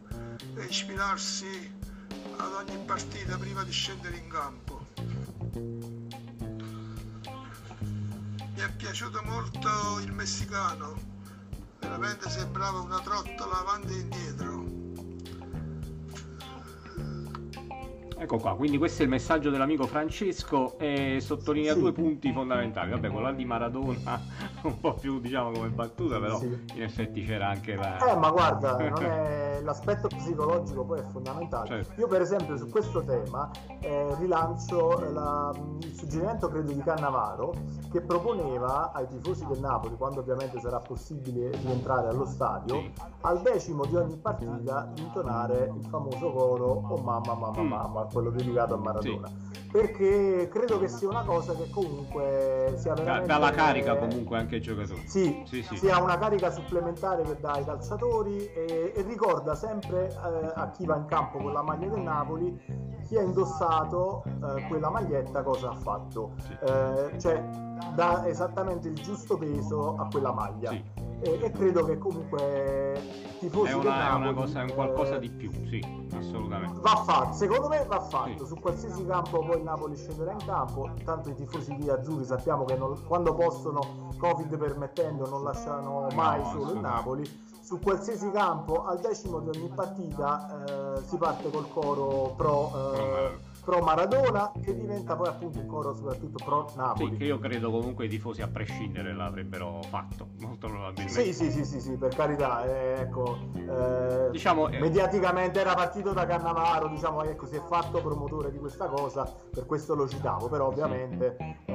[0.56, 1.76] e ispirarsi
[2.38, 4.86] ad ogni partita prima di scendere in campo.
[8.54, 10.96] Mi è piaciuto molto il messicano,
[11.80, 14.57] veramente sembrava una trottola avanti e indietro
[18.20, 21.80] Ecco qua, quindi questo è il messaggio dell'amico Francesco e sottolinea sì.
[21.80, 22.92] due punti fondamentali.
[22.92, 24.20] Vabbè, quello di Maradona
[24.64, 26.58] un po' più diciamo come battuta, però sì.
[26.74, 27.98] in effetti c'era anche la...
[27.98, 29.47] Eh, ma guarda, è...
[29.62, 31.68] l'aspetto psicologico poi è fondamentale.
[31.68, 32.00] Certo.
[32.00, 35.52] Io per esempio su questo tema eh, rilancio la...
[35.82, 37.54] il suggerimento credo di Cannavaro
[37.92, 42.92] che proponeva ai tifosi del Napoli, quando ovviamente sarà possibile rientrare allo stadio,
[43.22, 47.68] al decimo di ogni partita intonare il famoso coro Oh mamma mamma mm.
[47.68, 49.28] mamma quello dedicato a Maradona.
[49.28, 49.66] Sì.
[49.72, 53.28] Perché credo che sia una cosa che comunque sia veramente...
[53.28, 55.04] Dà la carica comunque anche ai giocatori.
[55.08, 55.78] Sì, sì, sì.
[55.78, 60.86] sia una carica supplementare che dà ai calciatori e, e ricorda sempre eh, a chi
[60.86, 65.70] va in campo con la maglia del Napoli chi ha indossato eh, quella maglietta cosa
[65.70, 66.34] ha fatto.
[66.60, 67.42] Eh, cioè
[67.96, 70.72] dà esattamente il giusto peso a quella maglia.
[70.72, 71.06] Sì.
[71.20, 73.02] E, e credo che comunque
[73.40, 76.80] tifosi è una, Napoli, è una cosa, è un qualcosa eh, di più, sì, assolutamente.
[76.80, 78.46] Va fatto, secondo me va fatto.
[78.46, 78.46] Sì.
[78.46, 80.92] Su qualsiasi campo poi Napoli scenderà in campo.
[81.04, 86.40] Tanto i tifosi di azzurri sappiamo che non, quando possono, Covid permettendo, non lasciano mai
[86.40, 87.46] no, solo il Napoli.
[87.62, 90.64] Su qualsiasi campo, al decimo di ogni partita,
[90.98, 92.94] eh, si parte col coro pro.
[92.94, 97.12] Eh, pro Maradona che diventa poi appunto il coro soprattutto pro Napoli.
[97.12, 101.12] Sì, che io credo comunque i tifosi a prescindere l'avrebbero fatto, molto probabilmente.
[101.12, 106.14] Sì, sì, sì, sì, sì per carità, eh, ecco, eh, diciamo, eh, mediaticamente era partito
[106.14, 110.48] da Cannavaro, diciamo, ecco, si è fatto promotore di questa cosa, per questo lo citavo,
[110.48, 111.74] però ovviamente eh,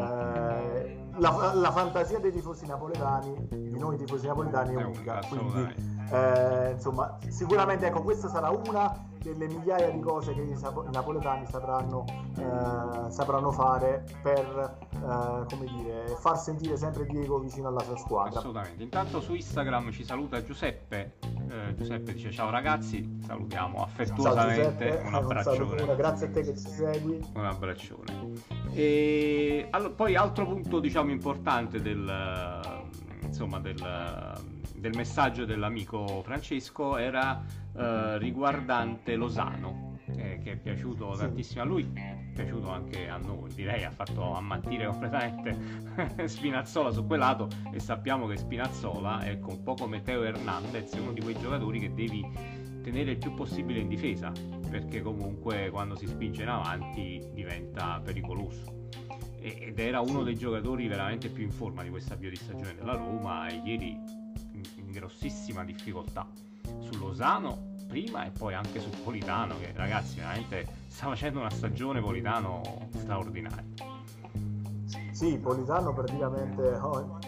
[1.19, 7.19] la, la, fantasia dei tifosi napoletani, di noi tifosi napoletani è unica, quindi eh, insomma,
[7.29, 10.57] sicuramente ecco, questa sarà una delle migliaia di cose che i,
[10.93, 12.05] napoletani sapranno,
[12.37, 18.39] eh, sapranno fare per eh, come dire, far sentire sempre Diego vicino alla sua squadra.
[18.39, 18.83] Assolutamente.
[18.83, 21.15] Intanto su Instagram ci saluta Giuseppe.
[21.49, 24.99] Eh, Giuseppe dice ciao ragazzi, salutiamo affettuosamente.
[24.99, 25.83] Ciao, un abbraccione.
[25.83, 27.31] Un grazie a te che ci segui.
[27.35, 28.33] Un abbraccione.
[28.73, 32.81] E allora, poi altro punto diciamo importante del
[33.23, 33.81] insomma del
[34.83, 37.41] del messaggio dell'amico Francesco era
[37.73, 43.55] eh, riguardante Losano, eh, che è piaciuto tantissimo a lui, è piaciuto anche a noi,
[43.55, 49.63] direi ha fatto ammattire completamente Spinazzola su quel lato e sappiamo che Spinazzola è un
[49.63, 52.29] po' come Teo Hernandez, è uno di quei giocatori che devi
[52.83, 54.33] tenere il più possibile in difesa,
[54.69, 58.81] perché comunque quando si spinge in avanti diventa pericoloso.
[59.39, 62.95] Ed era uno dei giocatori veramente più in forma di questa avvio di stagione della
[62.95, 64.22] Roma e ieri
[64.93, 66.27] grossissima difficoltà
[66.81, 72.01] su Lozano prima e poi anche su Politano che ragazzi veramente sta facendo una stagione
[72.01, 72.63] Politano
[72.97, 73.65] straordinaria.
[75.11, 76.79] Sì, Politano praticamente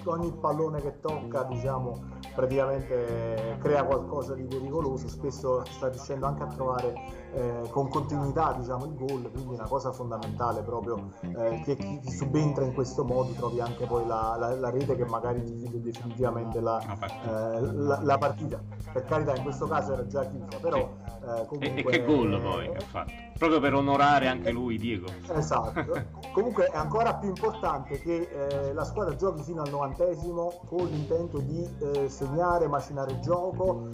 [0.04, 6.46] ogni pallone che tocca diciamo praticamente crea qualcosa di pericoloso, spesso sta riuscendo anche a
[6.46, 6.94] trovare
[7.32, 12.10] eh, con continuità diciamo, il gol, quindi una cosa fondamentale proprio eh, che chi, chi,
[12.10, 15.80] subentra in questo modo trovi anche poi la, la, la rete che magari ti chiude
[15.80, 18.60] definitivamente la, eh, la, la, partita.
[18.92, 20.88] Per carità in questo caso era già chiusa, però
[21.24, 21.74] eh, comunque...
[21.74, 23.12] E, e che gol poi ha fatto?
[23.38, 25.06] Proprio per onorare anche lui Diego.
[25.32, 26.04] Esatto.
[26.32, 31.38] comunque è ancora più importante che eh, la squadra giochi fino al novantesimo con l'intento
[31.38, 33.88] di eh, segnare, macinare gioco,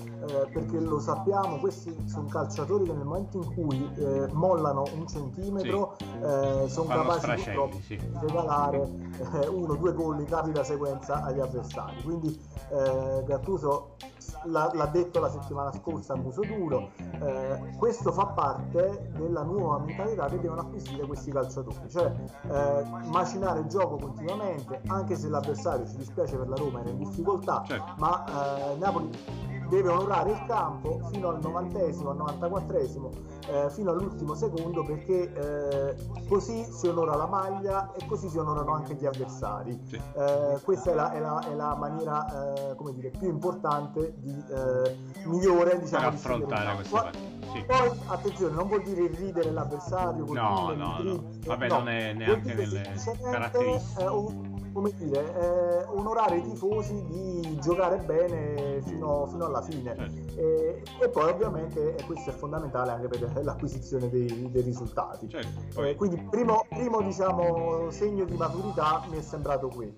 [0.53, 5.97] perché lo sappiamo, questi sono calciatori che nel momento in cui eh, mollano un centimetro
[5.99, 6.05] sì.
[6.23, 7.43] eh, sono capaci
[7.83, 7.97] sì.
[7.97, 12.39] di regalare eh, uno o due gol in rapida sequenza agli avversari quindi
[12.71, 13.97] eh, Gattuso
[14.45, 19.79] l'ha, l'ha, detto la settimana scorsa a muso duro eh, questo fa parte della nuova
[19.79, 22.13] mentalità che devono acquisire questi calciatori cioè
[22.49, 26.99] eh, macinare il gioco continuamente anche se l'avversario ci dispiace per la Roma era in
[26.99, 27.95] difficoltà certo.
[27.99, 28.25] ma
[28.79, 29.11] Napoli
[29.71, 33.11] deve onorare il campo fino al novantesimo, al 94esimo,
[33.49, 35.97] eh, fino all'ultimo secondo perché eh,
[36.29, 39.81] così si onora la maglia e così si onorano anche gli avversari.
[39.87, 39.95] Sì.
[39.97, 44.45] Eh, questa è la, è la, è la maniera eh, come dire, più importante, di,
[44.51, 47.40] eh, migliore diciamo, per affrontare queste partite.
[47.53, 47.65] Sì.
[47.65, 51.25] Poi attenzione, non vuol dire ridere l'avversario, no, no, no.
[51.45, 51.79] Vabbè, no.
[51.79, 54.05] non è neanche nelle caratteristiche.
[54.05, 59.95] Eh, come dire, eh, onorare i tifosi di giocare bene fino, fino alla fine.
[59.95, 60.41] Certo.
[60.41, 65.29] E, e, poi ovviamente e questo è fondamentale anche per l'acquisizione dei, dei risultati.
[65.29, 69.95] Certo, eh, quindi primo, primo diciamo, segno di maturità mi è sembrato quello.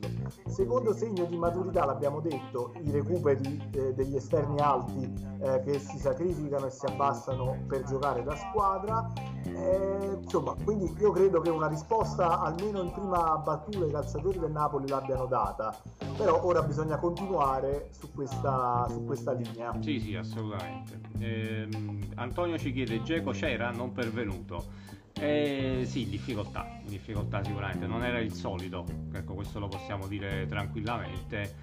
[0.46, 5.98] Secondo segno di maturità l'abbiamo detto, i recuperi eh, degli esterni alti eh, che si
[5.98, 7.31] sacrificano e si abbassano
[7.66, 9.10] per giocare da squadra.
[9.44, 14.50] Eh, insomma, quindi io credo che una risposta almeno in prima battuta i calciatori del
[14.50, 15.76] Napoli l'abbiano data,
[16.16, 19.76] però ora bisogna continuare su questa, su questa linea.
[19.80, 21.00] Sì, sì, assolutamente.
[21.18, 21.68] Eh,
[22.16, 23.70] Antonio ci chiede, Geco c'era?
[23.70, 24.90] Non pervenuto.
[25.14, 31.54] Eh, sì, difficoltà, difficoltà sicuramente, non era il solito, ecco questo lo possiamo dire tranquillamente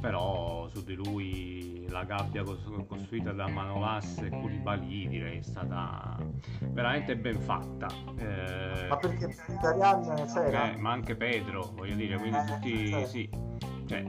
[0.00, 6.16] però su di lui la gabbia costruita da Manolas e Koulibaly direi è stata
[6.60, 10.72] veramente ben fatta eh, ma perché Mkhitaryan c'era?
[10.72, 13.06] Eh, ma anche Pedro voglio dire quindi eh, tutti certo.
[13.06, 13.28] sì
[13.86, 14.04] cioè,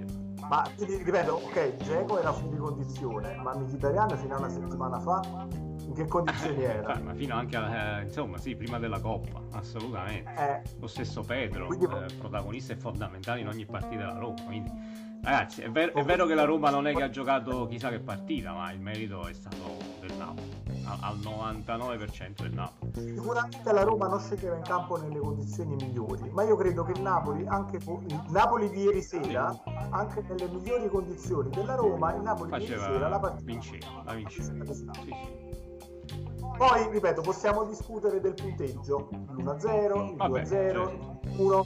[0.52, 5.48] ma ripeto ok Dzeko era fuori condizione ma Mkhitaryan fino a una settimana fa
[5.86, 7.00] in che condizioni era?
[7.02, 10.30] ma fino anche a, eh, insomma sì prima della Coppa assolutamente.
[10.38, 11.86] Eh, lo stesso Pedro quindi...
[11.86, 16.26] eh, protagonista e fondamentale in ogni partita della Roma quindi Ragazzi, è, ver- è, vero
[16.26, 19.34] che la Roma non è che ha giocato chissà che partita, ma il merito è
[19.34, 20.51] stato del Napoli,
[20.86, 22.92] al 99% del Napoli.
[22.94, 27.02] Sicuramente la Roma non scendeva in campo nelle condizioni migliori, ma io credo che il
[27.02, 29.56] Napoli, anche il Napoli di ieri sera,
[29.90, 34.04] anche nelle migliori condizioni della Roma, il Napoli Faceva, di ieri sera la partita vinceva,
[34.04, 34.66] la vinceva.
[34.66, 35.50] Sì, sì.
[36.58, 41.20] Poi, ripeto, possiamo discutere del punteggio, l'1-0, il 2-0, certo.
[41.38, 41.66] 1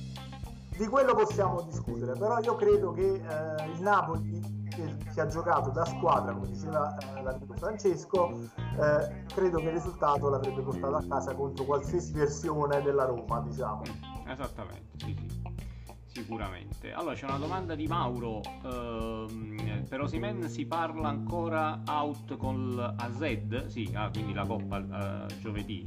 [0.78, 5.70] di quello possiamo discutere, però io credo che eh, il Napoli che, che, ha giocato
[5.70, 11.04] da squadra, come diceva eh, l'amico Francesco, eh, credo che il risultato l'avrebbe portato a
[11.08, 13.82] casa contro qualsiasi versione della Roma, diciamo.
[14.28, 15.44] Esattamente, sì, sì.
[16.16, 16.94] Sicuramente.
[16.94, 18.40] Allora c'è una domanda di Mauro.
[18.64, 23.66] Ehm, per Osimen si parla ancora out con l'AZ?
[23.66, 25.86] Sì, ah, quindi la coppa eh, giovedì,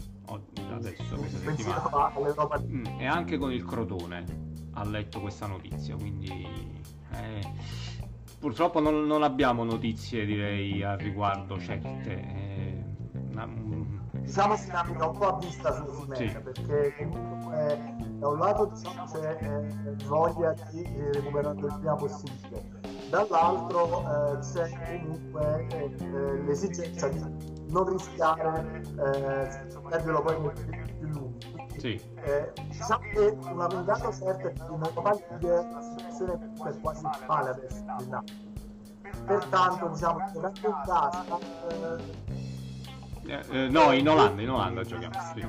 [0.71, 2.13] adesso, questa settimana.
[2.61, 4.25] Mm, e anche con il Crotone
[4.75, 6.31] ha letto questa notizia, quindi
[7.13, 7.41] eh,
[8.39, 12.13] purtroppo non, non, abbiamo notizie direi al riguardo certe.
[12.13, 12.85] Eh,
[13.35, 13.99] un...
[14.13, 16.39] Diciamo si naviga un po' a vista su Osimhen sì.
[16.41, 22.65] perché comunque da un lato diciamo, c'è eh, voglia di recuperare il prima possibile,
[23.11, 27.21] dall'altro eh, c'è comunque eh, l'esigenza di
[27.69, 32.01] non rischiare eh, perderlo poi molto più lungo sì.
[32.23, 35.69] Eh, diciamo che una vendata certa di una League
[36.27, 37.85] la situazione è quasi male adesso
[39.25, 41.25] pertanto diciamo che anche in casa
[43.27, 45.47] eh, eh, no in Olanda in Olanda giochiamo sì.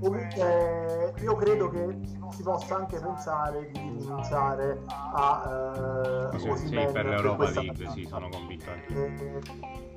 [0.00, 1.98] comunque io credo che
[2.30, 8.28] si possa anche pensare di rinunciare a eh, sì, sì, per l'Europa League sì sono
[8.28, 9.87] convinto anche eh,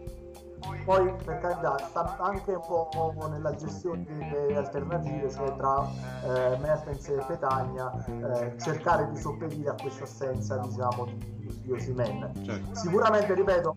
[0.83, 5.87] poi per carità sta anche un po' nella gestione delle alternative, cioè tra
[6.23, 12.31] eh, Mertens e Petagna, eh, cercare di sopperire a questa assenza diciamo, di, di Osimen.
[12.43, 12.75] Certo.
[12.75, 13.75] Sicuramente, ripeto,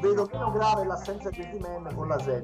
[0.00, 2.42] vedo meno grave l'assenza di Osimhen con la Z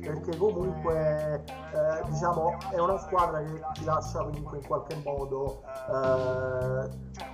[0.00, 6.88] perché comunque eh, diciamo è una squadra che ti lascia comunque in qualche modo eh,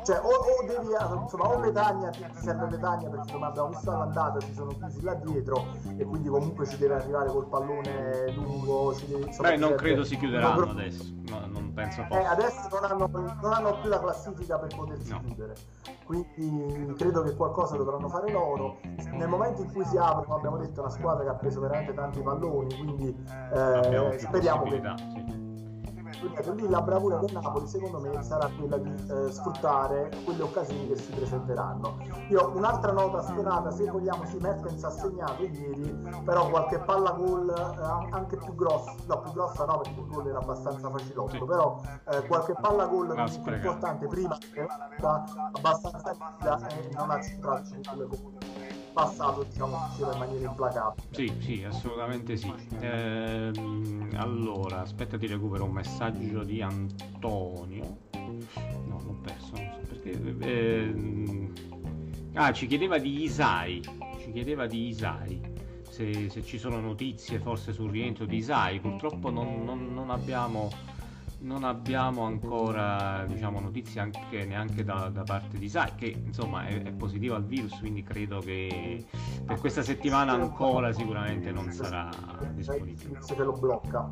[0.05, 0.93] cioè o, o, devi
[1.23, 5.03] insomma o Petagna ti, ti serve Petagna perché come abbiamo visto all'andata si sono chiusi
[5.03, 9.75] là dietro e quindi comunque ci deve arrivare col pallone lungo deve, insomma, beh non
[9.75, 13.09] credo si chiuderanno adesso no, non penso eh, adesso non hanno,
[13.41, 15.21] non hanno, più la classifica per potersi no.
[15.21, 15.55] chiudere
[16.35, 18.79] quindi credo che qualcosa dovranno fare loro.
[19.13, 21.95] Nel momento in cui si apre come abbiamo detto una squadra che ha preso veramente
[21.95, 25.42] tanti palloni quindi eh, speriamo che sì
[26.43, 30.97] quindi la bravura del Napoli secondo me sarà quella di eh, sfruttare quelle occasioni che
[30.97, 31.97] si presenteranno.
[32.29, 37.49] Io un'altra nota stonata, se vogliamo, si Mertens ha segnato ieri, però qualche palla gol
[37.51, 41.45] eh, anche più grossa, no più grossa no perché il gol era abbastanza facilotto, sì.
[41.45, 44.37] però eh, qualche palla gol ah, importante prima
[45.53, 48.07] abbastanza rapida e non ha centrato sulle
[48.93, 51.07] passato diciamo in maniera implacabile.
[51.11, 52.53] Sì sì assolutamente sì.
[52.81, 57.99] Ehm, allora aspetta ti recupero un messaggio di Antonio.
[58.13, 60.11] No l'ho perso non so perché.
[60.41, 61.53] Ehm...
[62.35, 63.81] ah ci chiedeva di Isai.
[64.19, 65.51] Ci chiedeva di Isai.
[65.89, 68.81] Se, se, ci sono notizie forse sul rientro di Isai.
[68.81, 70.71] Purtroppo non, non, non abbiamo
[71.43, 76.83] non abbiamo ancora diciamo, notizie anche, neanche da, da, parte di Sai che insomma è,
[76.83, 79.05] è positivo al virus quindi credo che
[79.45, 82.09] per questa settimana ancora sicuramente non sarà
[82.55, 84.09] disponibile se lo blocca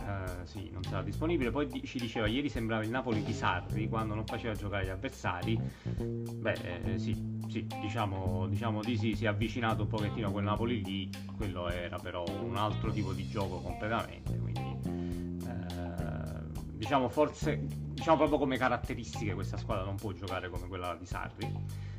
[0.00, 1.50] Uh, sì, non sarà disponibile.
[1.50, 4.88] Poi di- ci diceva ieri sembrava il Napoli di Sarri quando non faceva giocare gli
[4.88, 5.60] avversari.
[5.84, 7.14] Beh, eh, sì,
[7.48, 11.10] sì diciamo, diciamo, di sì, si è avvicinato un pochettino a quel Napoli lì.
[11.36, 14.36] Quello era però un altro tipo di gioco completamente.
[14.36, 14.69] Quindi
[16.80, 21.54] diciamo forse diciamo proprio come caratteristiche questa squadra non può giocare come quella di Sarri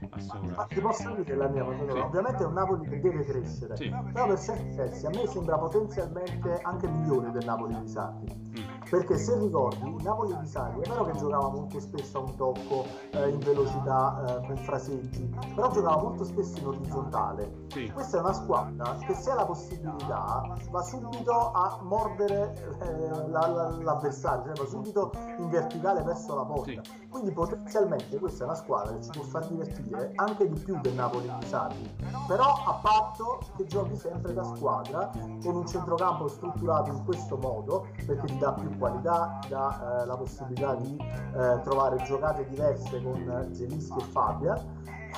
[0.09, 1.97] assolutamente ma ti posso dire la mia sì.
[1.99, 3.89] ovviamente è un Napoli che deve crescere sì.
[3.89, 8.70] però per certi versi a me sembra potenzialmente anche migliore del Napoli di Sarri mm.
[8.91, 12.35] Perché se ricordi il Napoli di Sarri è vero che giocava molto spesso a un
[12.35, 17.89] tocco eh, in velocità eh, con fraseggi però giocava molto spesso in orizzontale sì.
[17.93, 23.47] questa è una squadra che se ha la possibilità va subito a mordere eh, la,
[23.47, 26.83] la, l'avversario cioè va subito in verticale verso la porta.
[26.83, 27.07] Sì.
[27.09, 30.93] Quindi potenzialmente questa è una squadra che ci può far divertire anche di più del
[30.93, 31.95] Napoli di Sarri.
[32.27, 35.09] Però a patto che giochi sempre da squadra
[35.43, 40.17] con un centrocampo strutturato in questo modo perché ti dà più qualità, dà eh, la
[40.17, 44.59] possibilità di eh, trovare giocate diverse con Zelischi e Fabia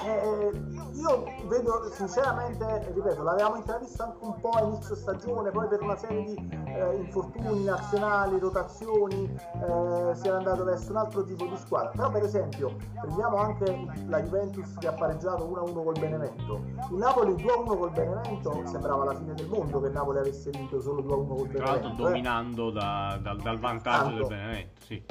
[0.01, 0.51] eh,
[0.93, 5.95] io vedo sinceramente, ripeto, l'avevamo intravisto anche un po' a inizio stagione, poi per una
[5.95, 11.57] serie di eh, infortuni nazionali, rotazioni, eh, si era andato verso un altro tipo di
[11.57, 11.91] squadra.
[11.91, 16.61] Però per esempio, prendiamo anche la Juventus che ha pareggiato 1-1 col Benevento.
[16.89, 20.81] Il Napoli 2-1 col Benevento sembrava la fine del mondo che il Napoli avesse vinto
[20.81, 21.57] solo 2-1 col Benevento.
[21.57, 21.95] Tra l'altro eh.
[21.95, 24.27] dominando da, da, dal vantaggio Tanto.
[24.27, 25.03] del Benevento, sì.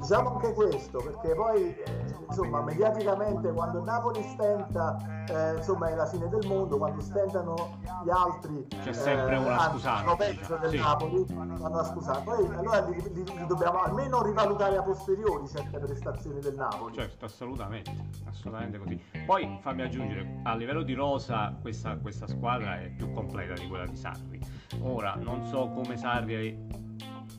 [0.00, 4.96] Diciamo anche questo, perché poi eh, insomma mediaticamente quando il Napoli stenta
[5.28, 9.70] eh, insomma è la fine del mondo quando stentano gli altri c'è sempre eh, una
[9.70, 10.76] scusante peggio del sì.
[10.78, 12.22] Napoli vanno scusare.
[12.22, 16.94] Poi allora li, li, li, dobbiamo almeno rivalutare a posteriori certe prestazioni del Napoli.
[16.94, 17.92] Certo assolutamente
[18.28, 19.00] assolutamente così.
[19.24, 23.86] Poi fammi aggiungere a livello di rosa questa, questa squadra è più completa di quella
[23.86, 24.40] di Sarri.
[24.82, 26.88] Ora non so come Sarri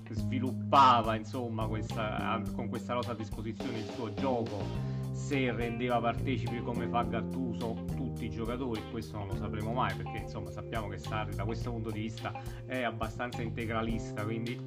[0.10, 6.88] sviluppava insomma questa, con questa rosa a disposizione il suo gioco se rendeva partecipi come
[6.88, 11.36] fa Gattuso tutti i giocatori questo non lo sapremo mai perché insomma sappiamo che Sarri
[11.36, 12.32] da questo punto di vista
[12.66, 14.60] è abbastanza integralista quindi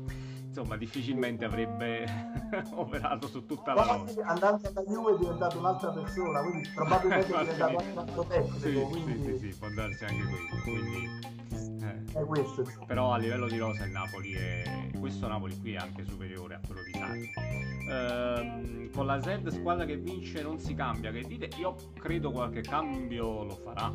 [0.47, 2.05] insomma difficilmente avrebbe
[2.74, 7.45] operato su tutta la rosa andando alla Juve è diventato un'altra persona quindi probabilmente è
[7.45, 9.22] diventato un altro tecnico sì, quindi...
[9.22, 11.42] sì, sì, sì, può darsi anche questo quindi
[11.84, 12.20] eh.
[12.20, 12.64] È questo.
[12.86, 14.90] Però a livello di rosa il Napoli è.
[14.99, 17.30] Questo Napoli qui è anche superiore a quello di Sarri.
[17.89, 21.11] Ehm, con la Z squadra che vince non si cambia.
[21.11, 21.49] Che dite?
[21.59, 23.93] Io credo qualche cambio lo farà.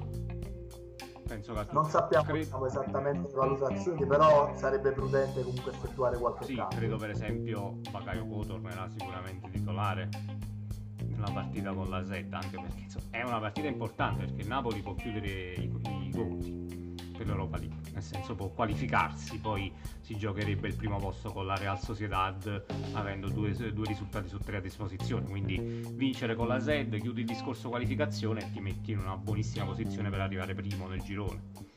[1.28, 2.40] Penso che non sappiamo cre...
[2.40, 6.78] esattamente le valutazioni, però sarebbe prudente comunque effettuare qualche sì, cambio.
[6.78, 10.10] credo per esempio Bakayoko tornerà sicuramente titolare
[11.06, 14.82] nella partita con la Z, anche perché insomma, è una partita importante perché il Napoli
[14.82, 19.72] può chiudere i, i conti per l'Europa League, nel senso può qualificarsi, poi
[20.02, 24.58] si giocherebbe il primo posto con la Real Sociedad avendo due, due risultati su tre
[24.58, 25.58] a disposizione, quindi
[25.92, 30.10] vincere con la Z, chiudi il discorso qualificazione e ti metti in una buonissima posizione
[30.10, 31.68] per arrivare primo nel girone.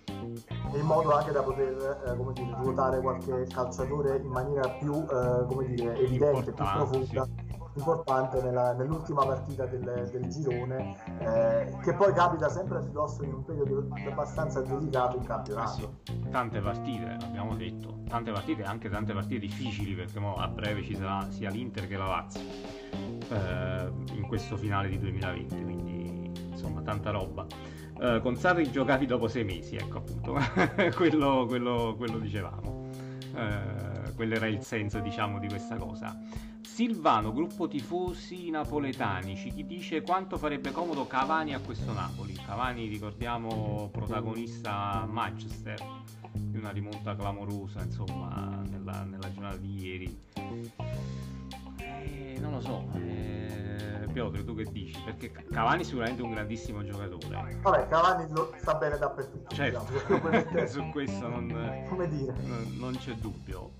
[0.74, 5.44] In modo anche da poter eh, come dire, ruotare qualche calciatore in maniera più eh,
[5.46, 7.24] come dire, evidente, più profonda.
[7.24, 7.41] sì
[7.74, 13.32] importante nella, nell'ultima partita del, del girone, eh, che poi capita sempre a ridosso in
[13.32, 15.70] un periodo abbastanza delicato in campionato.
[16.04, 20.82] Eh sì, tante partite, abbiamo detto, tante partite, anche tante partite difficili, perché a breve
[20.82, 26.82] ci sarà sia l'Inter che la Lazio eh, in questo finale di 2020, quindi insomma
[26.82, 27.46] tanta roba.
[27.94, 30.36] Uh, con Sarri giocavi dopo sei mesi, ecco appunto,
[30.96, 32.88] quello, quello, quello dicevamo.
[33.32, 36.18] Uh, quello era il senso, diciamo, di questa cosa.
[36.72, 42.32] Silvano, gruppo tifosi napoletani, ci dice quanto farebbe comodo Cavani a questo Napoli.
[42.32, 45.84] Cavani, ricordiamo, protagonista Manchester
[46.32, 50.18] di una rimonta clamorosa, insomma, nella, nella giornata di ieri.
[51.76, 52.88] Eh, non lo so.
[52.94, 53.51] Eh
[54.12, 55.00] Piotr, tu che dici?
[55.02, 57.58] Perché Cavani è sicuramente un grandissimo giocatore.
[57.62, 59.54] Vabbè, Cavani lo sta bene dappertutto.
[59.54, 62.34] Certo, diciamo, su questo non, Come dire?
[62.42, 63.70] non, non c'è dubbio.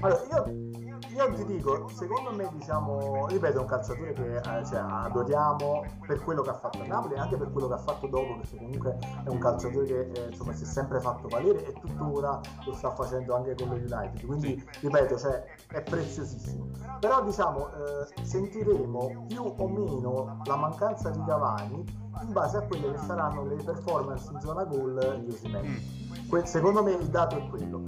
[0.00, 4.80] Allora, io, io, ti dico, secondo me, diciamo, ripeto, è un calciatore che eh, cioè,
[4.80, 8.06] adoriamo per quello che ha fatto a Napoli e anche per quello che ha fatto
[8.06, 11.72] dopo, perché comunque è un calciatore che eh, insomma, si è sempre fatto valere e
[11.74, 14.24] tuttora lo sta facendo anche con lo United.
[14.24, 14.86] Quindi, sì.
[14.86, 16.68] ripeto, cioè, è preziosissimo.
[16.98, 21.84] Però, diciamo, eh, sentiremo più o meno meno la mancanza di Cavani
[22.22, 25.66] in base a quelle che saranno le performance in zona gol di Osimhen.
[25.66, 26.42] Mm.
[26.44, 27.82] Secondo me il dato è quello.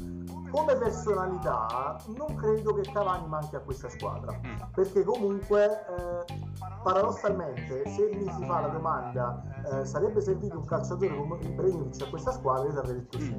[0.50, 4.72] Come personalità non credo che Cavani manchi a questa squadra, mm.
[4.72, 6.24] perché comunque eh,
[6.82, 12.08] paradossalmente se mi si fa la domanda eh, sarebbe servito un calciatore come Ibrahimovic a
[12.08, 13.36] questa squadra, io avrei detto sì.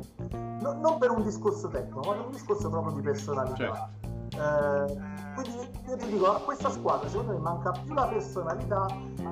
[0.59, 3.55] No, non per un discorso tecnico, ma per un discorso proprio di personalità.
[3.55, 4.14] Certo.
[4.31, 8.85] Eh, quindi io ti dico, a questa squadra secondo me manca più la personalità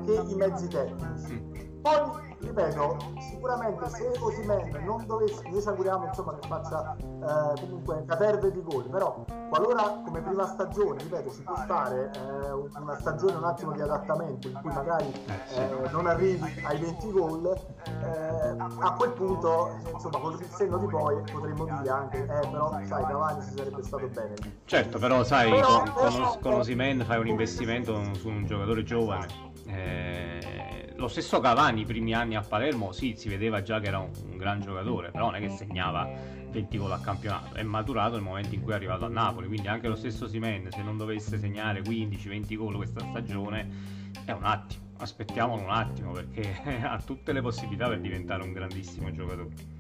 [0.06, 1.80] che i mezzi tecnici.
[1.82, 8.04] Poi, ripeto, sicuramente se Osimen non dovesse, noi ci auguriamo insomma, che faccia eh, comunque
[8.06, 13.36] caterve di gol, però qualora come prima stagione, ripeto, ci può stare eh, una stagione
[13.38, 15.12] un attimo di adattamento in cui magari
[15.56, 17.46] eh, eh non arrivi ai 20 gol,
[17.86, 22.80] eh, a quel punto, insomma, con il senno di poi potremmo dire anche, eh, però
[22.86, 24.34] sai, Cavani ci sarebbe stato bene.
[24.66, 29.52] Certo, però sai, però, con, con, con Osimen fai un investimento su un giocatore giovane.
[29.66, 34.00] Eh, lo stesso Cavani i primi anni a Palermo sì, si vedeva già che era
[34.00, 36.08] un, un gran giocatore, però non è che segnava
[36.52, 39.68] 20 gol a campionato, è maturato nel momento in cui è arrivato a Napoli, quindi
[39.68, 44.82] anche lo stesso Simen se non dovesse segnare 15-20 gol questa stagione è un attimo,
[44.98, 49.73] aspettiamolo un attimo perché ha tutte le possibilità per diventare un grandissimo giocatore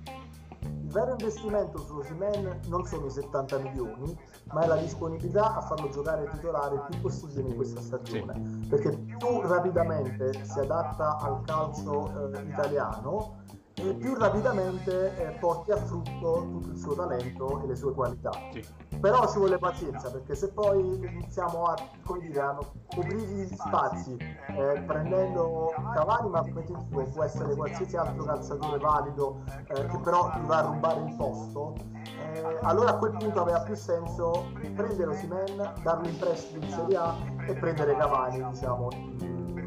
[0.93, 4.17] vero investimento su Osimen non sono i 70 milioni,
[4.51, 8.67] ma è la disponibilità a farlo giocare titolare il più possibile in questa stagione, sì.
[8.67, 13.41] perché più rapidamente si adatta al calcio eh, italiano
[13.75, 18.31] e più rapidamente eh, porti a frutto tutto il suo talento e le sue qualità.
[18.51, 18.65] Sì.
[18.99, 21.75] Però ci vuole pazienza perché se poi iniziamo a,
[22.19, 22.57] dire, a
[22.93, 28.77] coprire gli spazi eh, prendendo Cavani, ma come ti dico, può essere qualsiasi altro calciatore
[28.77, 33.41] valido eh, che però ti va a rubare il posto, eh, allora a quel punto
[33.41, 37.15] aveva più senso prendere Osimen, darlo in prestito in Serie A
[37.45, 38.87] e prendere Cavani, diciamo,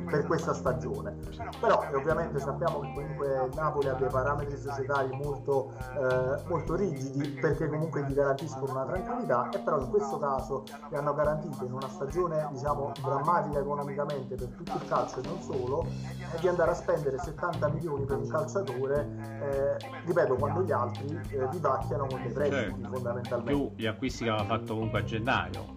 [0.08, 1.16] per questa stagione.
[1.60, 7.68] Però ovviamente sappiamo che comunque Napoli ha dei parametri societari molto, eh, molto rigidi perché
[7.68, 11.88] comunque gli garantiscono una tranquillità e però in questo caso gli hanno garantito in una
[11.88, 16.74] stagione diciamo drammatica economicamente per tutto il calcio e non solo eh, di andare a
[16.74, 19.08] spendere 70 milioni per un calciatore
[19.40, 22.88] eh, ripeto quando gli altri eh, vivacchiano con dei prestiti certo.
[22.88, 25.76] fondamentalmente più gli acquisti che aveva fatto comunque a gennaio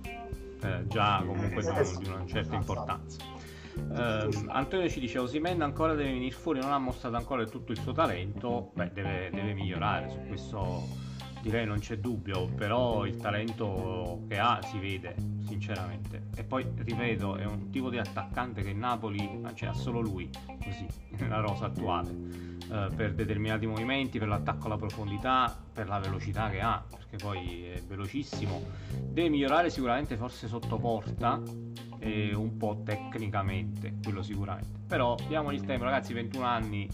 [0.61, 3.37] eh, già comunque eh, di una certa importanza
[3.75, 7.79] Uh, Antonio ci dice Osimen ancora deve venire fuori, non ha mostrato ancora tutto il
[7.79, 11.07] suo talento, beh deve, deve migliorare, su questo
[11.41, 15.15] direi non c'è dubbio, però il talento che ha si vede
[15.47, 16.27] sinceramente.
[16.35, 20.29] E poi ripeto, è un tipo di attaccante che Napoli, cioè ha solo lui,
[20.63, 20.85] così,
[21.17, 26.59] nella rosa attuale, uh, per determinati movimenti, per l'attacco alla profondità, per la velocità che
[26.59, 28.61] ha, perché poi è velocissimo.
[28.89, 31.41] Deve migliorare sicuramente forse sotto porta,
[31.99, 34.79] e un po' tecnicamente, quello sicuramente.
[34.87, 36.87] Però diamogli il tempo, ragazzi, 21 anni.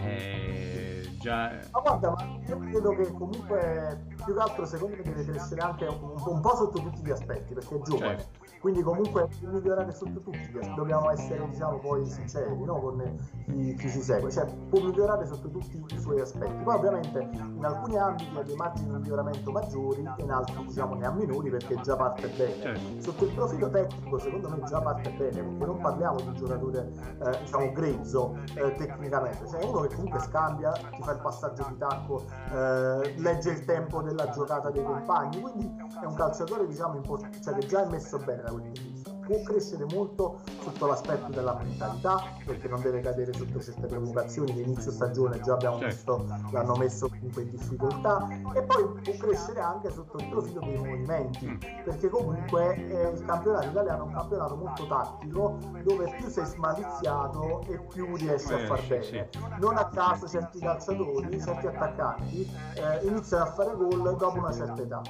[0.00, 1.58] Eh, già...
[1.70, 5.86] Ma guarda, ma io credo che comunque più che altro secondo me deve crescere anche
[5.86, 8.18] un, un po' sotto tutti gli aspetti, perché è giovane.
[8.18, 12.78] Certo quindi comunque migliorare sotto tutti dobbiamo essere diciamo poi sinceri no?
[12.78, 17.28] con chi, chi, ci segue cioè può migliorare sotto tutti i suoi aspetti poi ovviamente
[17.32, 21.10] in alcuni ambiti ha dei margini di miglioramento maggiori e in altri diciamo ne ha
[21.10, 23.00] minori perché già parte bene certo.
[23.00, 26.92] sotto il profilo tecnico secondo me già parte bene perché non parliamo di un giocatore
[27.20, 31.76] eh, diciamo grezzo eh, tecnicamente cioè uno che comunque scambia ti fa il passaggio di
[31.78, 37.40] tacco eh, legge il tempo della giocata dei compagni quindi è un calciatore diciamo import-
[37.40, 38.91] cioè, che già è messo bene da quel punto di.
[39.24, 44.60] Può crescere molto sotto l'aspetto della mentalità, perché non deve cadere sotto certe provocazioni che
[44.60, 45.94] inizio stagione già abbiamo certo.
[45.94, 50.76] visto l'hanno messo comunque in difficoltà e poi può crescere anche sotto il profilo dei
[50.76, 51.84] movimenti, mm.
[51.84, 57.62] perché comunque eh, il campionato italiano è un campionato molto tattico dove più sei smaliziato
[57.68, 59.28] e più riesci a far bene.
[59.58, 64.82] Non a caso certi calciatori, certi attaccanti eh, iniziano a fare gol dopo una certa
[64.82, 65.02] età.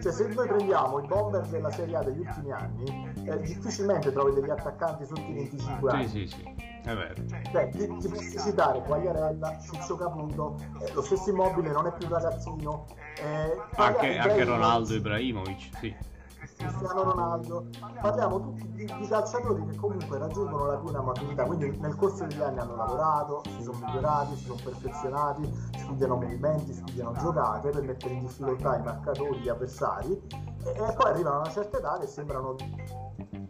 [0.00, 4.34] Cioè se noi prendiamo i bomber della Serie A degli ultimi anni, eh, difficilmente trovi
[4.34, 6.08] degli attaccanti sotto i 25 anni.
[6.08, 6.70] Sì, sì, sì.
[6.84, 7.14] È vero.
[7.52, 12.08] Cioè, ti, ti posso citare Quagliarella, Ciccio Caputo, eh, lo stesso immobile non è più
[12.08, 12.86] ragazzino.
[13.22, 15.94] Eh, anche, anche Ronaldo Ibrahimovic, sì.
[16.42, 17.66] Cristiano Ronaldo,
[18.00, 22.40] parliamo tutti di, di, calciatori che comunque raggiungono la piena maturità, quindi nel corso degli
[22.40, 28.14] anni hanno lavorato, si sono migliorati, si sono perfezionati, studiano movimenti, studiano giocate per mettere
[28.14, 30.20] in difficoltà i marcatori, gli avversari
[30.64, 32.56] e, e poi arrivano a una certa età che sembrano,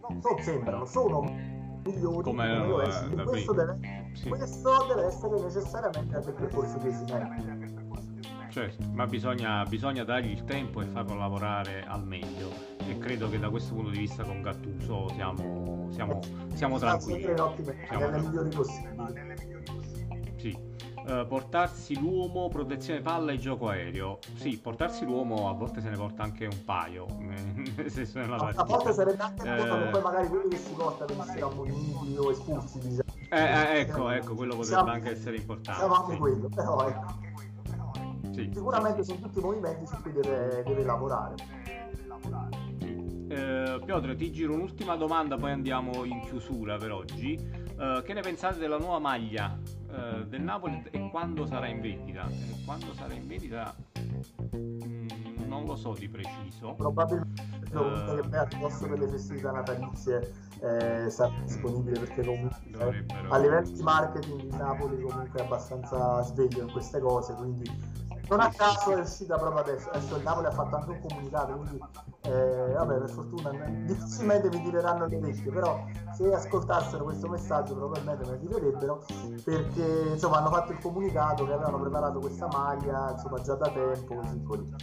[0.08, 1.20] non sembrano, sono
[1.84, 3.78] migliori come, come eh, questo, deve,
[4.12, 4.28] sì.
[4.28, 7.80] questo deve essere necessariamente anche il percorso di esimenti
[8.52, 12.50] certo, ma bisogna, bisogna, dargli il tempo e farlo lavorare al meglio
[12.92, 16.20] e credo che da questo punto di vista con Gattuso siamo, siamo,
[16.54, 17.22] siamo tranquilli.
[17.22, 18.96] Siamo nelle migliori possibili.
[20.36, 20.70] Sì.
[21.04, 24.18] Uh, portarsi l'uomo, protezione palla e gioco aereo.
[24.36, 27.06] Sì, portarsi l'uomo a volte se ne porta anche un paio.
[27.18, 29.90] Nel senso nella a volte sarebbe anche eh...
[29.90, 32.78] poi magari quelli che si porta venissero ammoniti o espulsi.
[32.78, 33.02] Diciamo.
[33.30, 35.80] Eh, eh, ecco, ecco, quello potrebbe siamo, anche essere importante.
[35.80, 36.18] Siamo anche sì.
[36.18, 37.30] quello, però ecco.
[38.32, 38.50] Sì.
[38.52, 41.61] Sicuramente sono tutti movimenti su cui deve, deve lavorare.
[43.32, 47.32] Eh, Piotr, ti giro un'ultima domanda, poi andiamo in chiusura per oggi.
[47.32, 49.58] Eh, che ne pensate della nuova maglia
[49.90, 52.28] eh, del Napoli e quando sarà in vendita?
[52.28, 53.74] Eh, quando sarà in vendita
[54.54, 55.06] mm,
[55.46, 56.74] non lo so di preciso.
[56.74, 62.54] Probabilmente uh, che al posto delle festività natalizie eh, sarà disponibile perché comunque
[63.30, 67.64] a livello di marketing Napoli comunque è abbastanza sveglio in queste cose, quindi
[68.36, 69.90] non a caso è uscita proprio adesso.
[69.90, 71.80] Adesso il Napoli ha fatto anche un comunicato, quindi
[72.22, 73.50] eh, vabbè, per fortuna
[73.84, 79.04] difficilmente mi tireranno le orecchie, però se ascoltassero questo messaggio probabilmente me ne tirerebbero
[79.44, 84.14] perché insomma hanno fatto il comunicato che avevano preparato questa maglia insomma già da tempo
[84.14, 84.74] così così.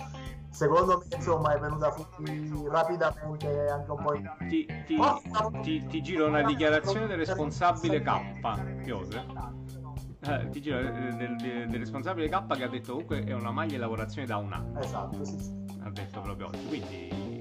[0.52, 4.30] Secondo me insomma è venuta fuori rapidamente anche un po' in...
[4.50, 5.00] ti, ti,
[5.62, 9.58] ti, ti giro una dichiarazione del responsabile K, Piotr
[10.22, 13.76] eh, ti giro eh, del, del, responsabile K che ha detto comunque è una maglia
[13.76, 14.80] in lavorazione da un anno.
[14.80, 15.65] Esatto, sì, sì.
[15.82, 16.65] Ha detto proprio oggi.
[16.67, 17.38] Quindi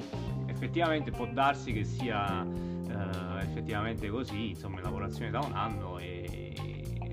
[0.47, 6.55] effettivamente può darsi che sia eh, effettivamente così, insomma, in lavorazione da un anno e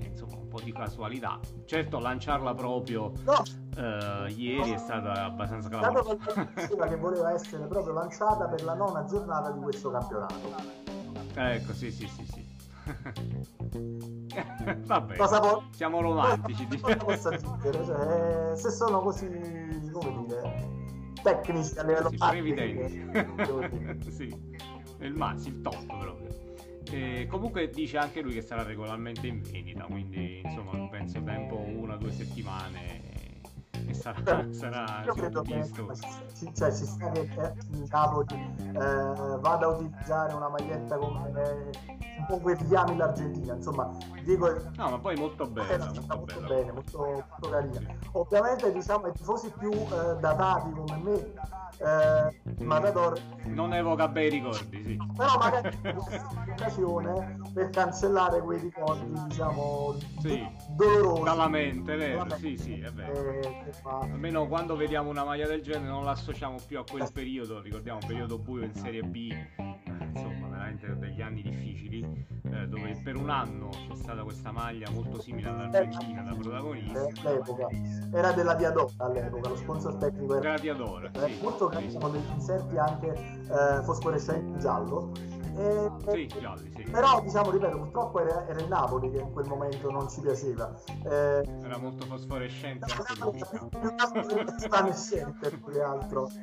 [0.08, 1.40] insomma un po' di casualità.
[1.64, 3.42] Certo, lanciarla proprio no.
[3.76, 6.16] eh, ieri è stata abbastanza clamorosa.
[6.54, 10.84] che voleva essere proprio lanciata per la nona giornata di questo campionato.
[11.34, 12.45] Ecco, sì, sì, sì, sì.
[14.86, 16.66] Vabbè, cosa po- siamo romantici.
[16.78, 17.84] Cosa posso aggiungere?
[17.84, 19.28] Cioè, se sono così,
[19.92, 24.10] come dire, tecnici a livello sì, evidenti.
[24.10, 24.34] sì,
[25.00, 26.34] il massimo, il top proprio.
[26.90, 31.94] E comunque dice anche lui che sarà regolarmente in vendita, quindi insomma penso tempo una
[31.94, 33.05] o due settimane
[33.86, 35.64] e sarà, sarà io credo che
[36.34, 37.28] ci, cioè, ci sta che
[37.70, 38.26] il Napoli
[38.58, 41.70] eh, vada a utilizzare una maglietta come
[42.18, 43.90] un po' quei richiami l'Argentina insomma
[44.24, 46.46] dico no ma poi molto bene molto, molto bella.
[46.48, 51.32] bene molto, molto carina ovviamente diciamo i tifosi più eh, datati come me
[51.78, 53.18] eh, Matador.
[53.44, 54.98] Non evoca bei ricordi sì.
[55.16, 60.46] però magari è un'occasione per cancellare quei ricordi diciamo sì.
[60.70, 61.22] dolorosi.
[61.22, 62.26] Dalla mente vero?
[62.36, 63.30] Sì sì è vero.
[63.30, 67.60] Eh, almeno quando vediamo una maglia del genere non l'associamo più a quel periodo.
[67.60, 69.34] Ricordiamo un periodo buio in Serie B.
[70.14, 75.20] Insomma veramente degli anni difficili eh, dove per un anno c'è stata questa maglia molto
[75.20, 77.68] simile all'Argentina da protagonista all'epoca
[78.12, 81.98] era della Diadora all'epoca lo sponsor tecnico era, era Diadora eh, sì, molto carino sì.
[81.98, 85.12] con degli inserti anche eh, fosforescenti giallo
[85.58, 86.82] e, sì, gialli, sì.
[86.82, 90.70] Però diciamo, ripeto, purtroppo era, era, il Napoli che in quel momento non ci piaceva.
[91.02, 92.84] Eh, era molto fosforescente.
[92.92, 96.28] Era Spanescente più che altro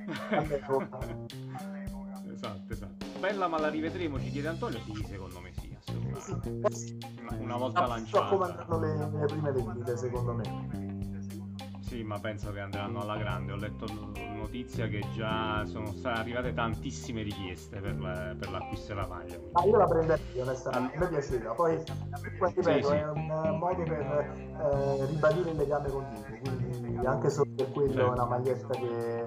[2.43, 2.92] esatto, esatto.
[3.24, 6.76] Bella ma la rivedremo, ci chiede Antonio, sì, secondo me sì, assolutamente.
[6.76, 8.28] Sì, una, una volta lanciata.
[8.28, 11.80] come andranno le, le prime vendite, secondo me.
[11.80, 13.53] Sì, ma penso che andranno alla grande.
[13.53, 13.86] Ho letto
[14.36, 19.39] notizia che già sono state arrivate tantissime richieste per, la, per l'acquisto della maglia.
[19.53, 21.53] Ah, io la prenderei onestamente, a me piaceva.
[21.53, 22.93] Poi, ripeto, sì, sì.
[22.93, 26.05] è un modo per eh, ribadire il legame con
[26.43, 28.05] Dico, quindi anche solo per quello certo.
[28.05, 29.26] è una maglietta che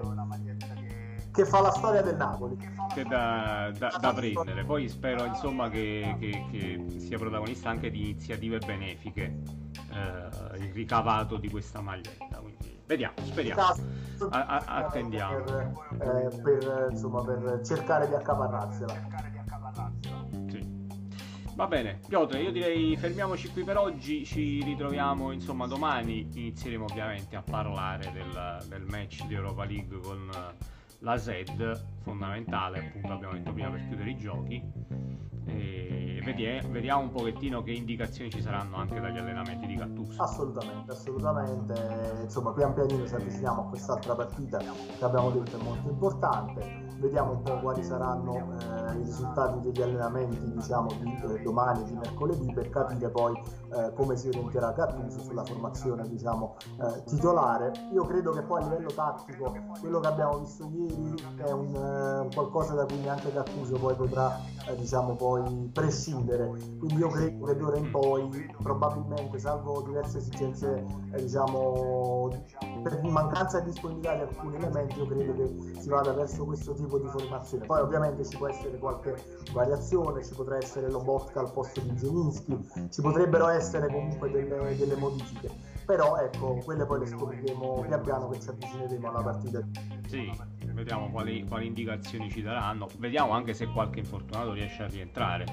[1.37, 2.57] che fa la storia del Napoli.
[2.91, 4.63] Che da, da, da prendere.
[4.63, 9.43] Poi spero insomma che, che, che, sia protagonista anche di iniziative benefiche
[9.91, 12.39] eh, il ricavato di questa maglietta.
[12.39, 13.61] Quindi vediamo, speriamo.
[14.31, 15.43] A, a, attendiamo.
[15.43, 19.35] Per, eh, per, insomma, per cercare di accaparrarsela.
[21.53, 27.35] Va bene, Piotr, io direi fermiamoci qui per oggi, ci ritroviamo insomma domani, inizieremo ovviamente
[27.35, 30.29] a parlare del, del match di Europa League con
[30.99, 34.85] la SED fondamentale, appunto abbiamo detto prima per chiudere i giochi.
[35.45, 36.21] E
[36.69, 40.21] vediamo un pochettino che indicazioni ci saranno anche dagli allenamenti di Gattuso.
[40.21, 42.19] Assolutamente, assolutamente.
[42.23, 47.31] Insomma, pian pianino ci avviciniamo a quest'altra partita che abbiamo detto è molto importante vediamo
[47.33, 52.51] un po' quali saranno eh, i risultati degli allenamenti diciamo di eh, domani di mercoledì
[52.53, 53.39] per capire poi
[53.73, 57.71] eh, come si orienterà Gattuso sulla formazione diciamo eh, titolare.
[57.93, 62.33] Io credo che poi a livello tattico quello che abbiamo visto ieri è un, eh,
[62.33, 66.47] qualcosa da cui neanche Gattuso poi potrà eh, diciamo poi prescindere.
[66.79, 70.85] Quindi io credo che d'ora in poi probabilmente salvo diverse esigenze
[71.15, 72.29] diciamo
[72.83, 76.86] per mancanza di disponibilità di alcuni elementi io credo che si vada verso questo tipo
[76.87, 77.65] tipo di formazione.
[77.65, 79.15] Poi ovviamente ci può essere qualche
[79.51, 84.95] variazione, ci potrà essere Lobotka al posto di Zelinski, ci potrebbero essere comunque delle, delle
[84.95, 85.49] modifiche.
[85.85, 89.61] Però ecco, quelle poi le scopriremo pian piano che ci avvicineremo alla partita.
[90.07, 90.29] Sì,
[90.77, 92.87] vediamo quali, quali indicazioni ci daranno.
[92.97, 95.45] Vediamo anche se qualche infortunato riesce a rientrare.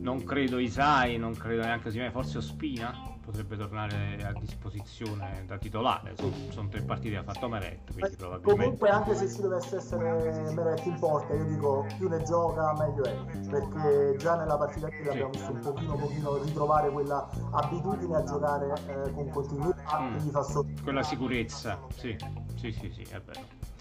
[0.00, 6.14] Non credo Isai, non credo neanche Simone, forse Ospina potrebbe tornare a disposizione da titolare.
[6.16, 8.62] Sono, sono tre partite che ha fatto Meret, quindi probabilmente...
[8.62, 13.04] Comunque anche se ci dovesse essere Meret in porta, io dico più ne gioca meglio
[13.04, 13.14] è,
[13.48, 18.74] perché già nella partita qui l'abbiamo visto un pochino, pochino ritrovare quella abitudine a giocare
[18.88, 20.16] eh, con continuità, mm.
[20.16, 20.82] gli fa sotto...
[20.82, 22.14] Quella sicurezza, sì,
[22.56, 23.72] sì, sì, sì, è vero.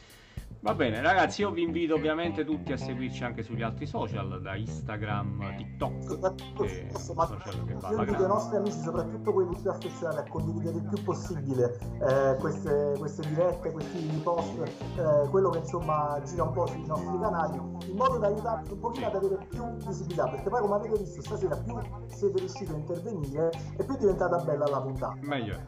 [0.64, 4.56] Va bene, ragazzi, io vi invito ovviamente tutti a seguirci anche sugli altri social, da
[4.56, 8.24] Instagram, TikTok, che social che va alla grande.
[8.24, 13.28] i nostri amici, soprattutto quelli più affezionati, a condividere il più possibile eh, queste, queste,
[13.28, 14.58] dirette, questi post,
[14.96, 18.80] eh, quello che insomma gira un po' sui nostri canali, in modo da aiutarci un
[18.80, 22.76] pochino ad avere più visibilità, perché poi come avete visto stasera più siete riusciti a
[22.76, 25.18] intervenire e più è diventata bella la puntata.
[25.24, 25.60] Meglio,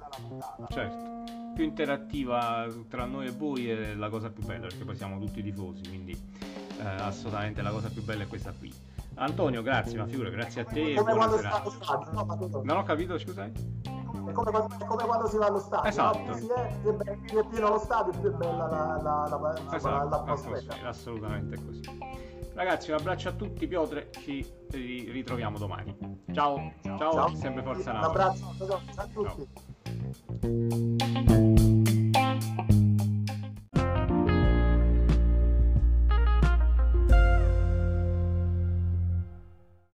[0.70, 1.15] certo
[1.56, 5.42] più interattiva tra noi e voi è la cosa più bella perché poi siamo tutti
[5.42, 8.72] tifosi quindi eh, assolutamente la cosa più bella è questa qui.
[9.16, 12.78] Antonio grazie ma figura grazie a te come quando si va allo stadio no, non
[12.78, 16.20] ho capito scusai è come, è come, quando si va allo stadio esatto.
[16.20, 16.36] no?
[16.36, 19.76] più, è, più, è, più è pieno lo stadio più è bella la, la, la,
[19.76, 21.82] esatto, l'atmosfera assolutamente così.
[22.54, 26.24] Ragazzi un abbraccio a tutti Piotre ci ritroviamo domani.
[26.32, 27.36] Ciao ciao, ciao.
[27.36, 28.16] sempre Forza Napoli.
[28.16, 28.56] un abbraccio
[28.96, 29.64] a tutti.
[30.42, 31.45] Ciao.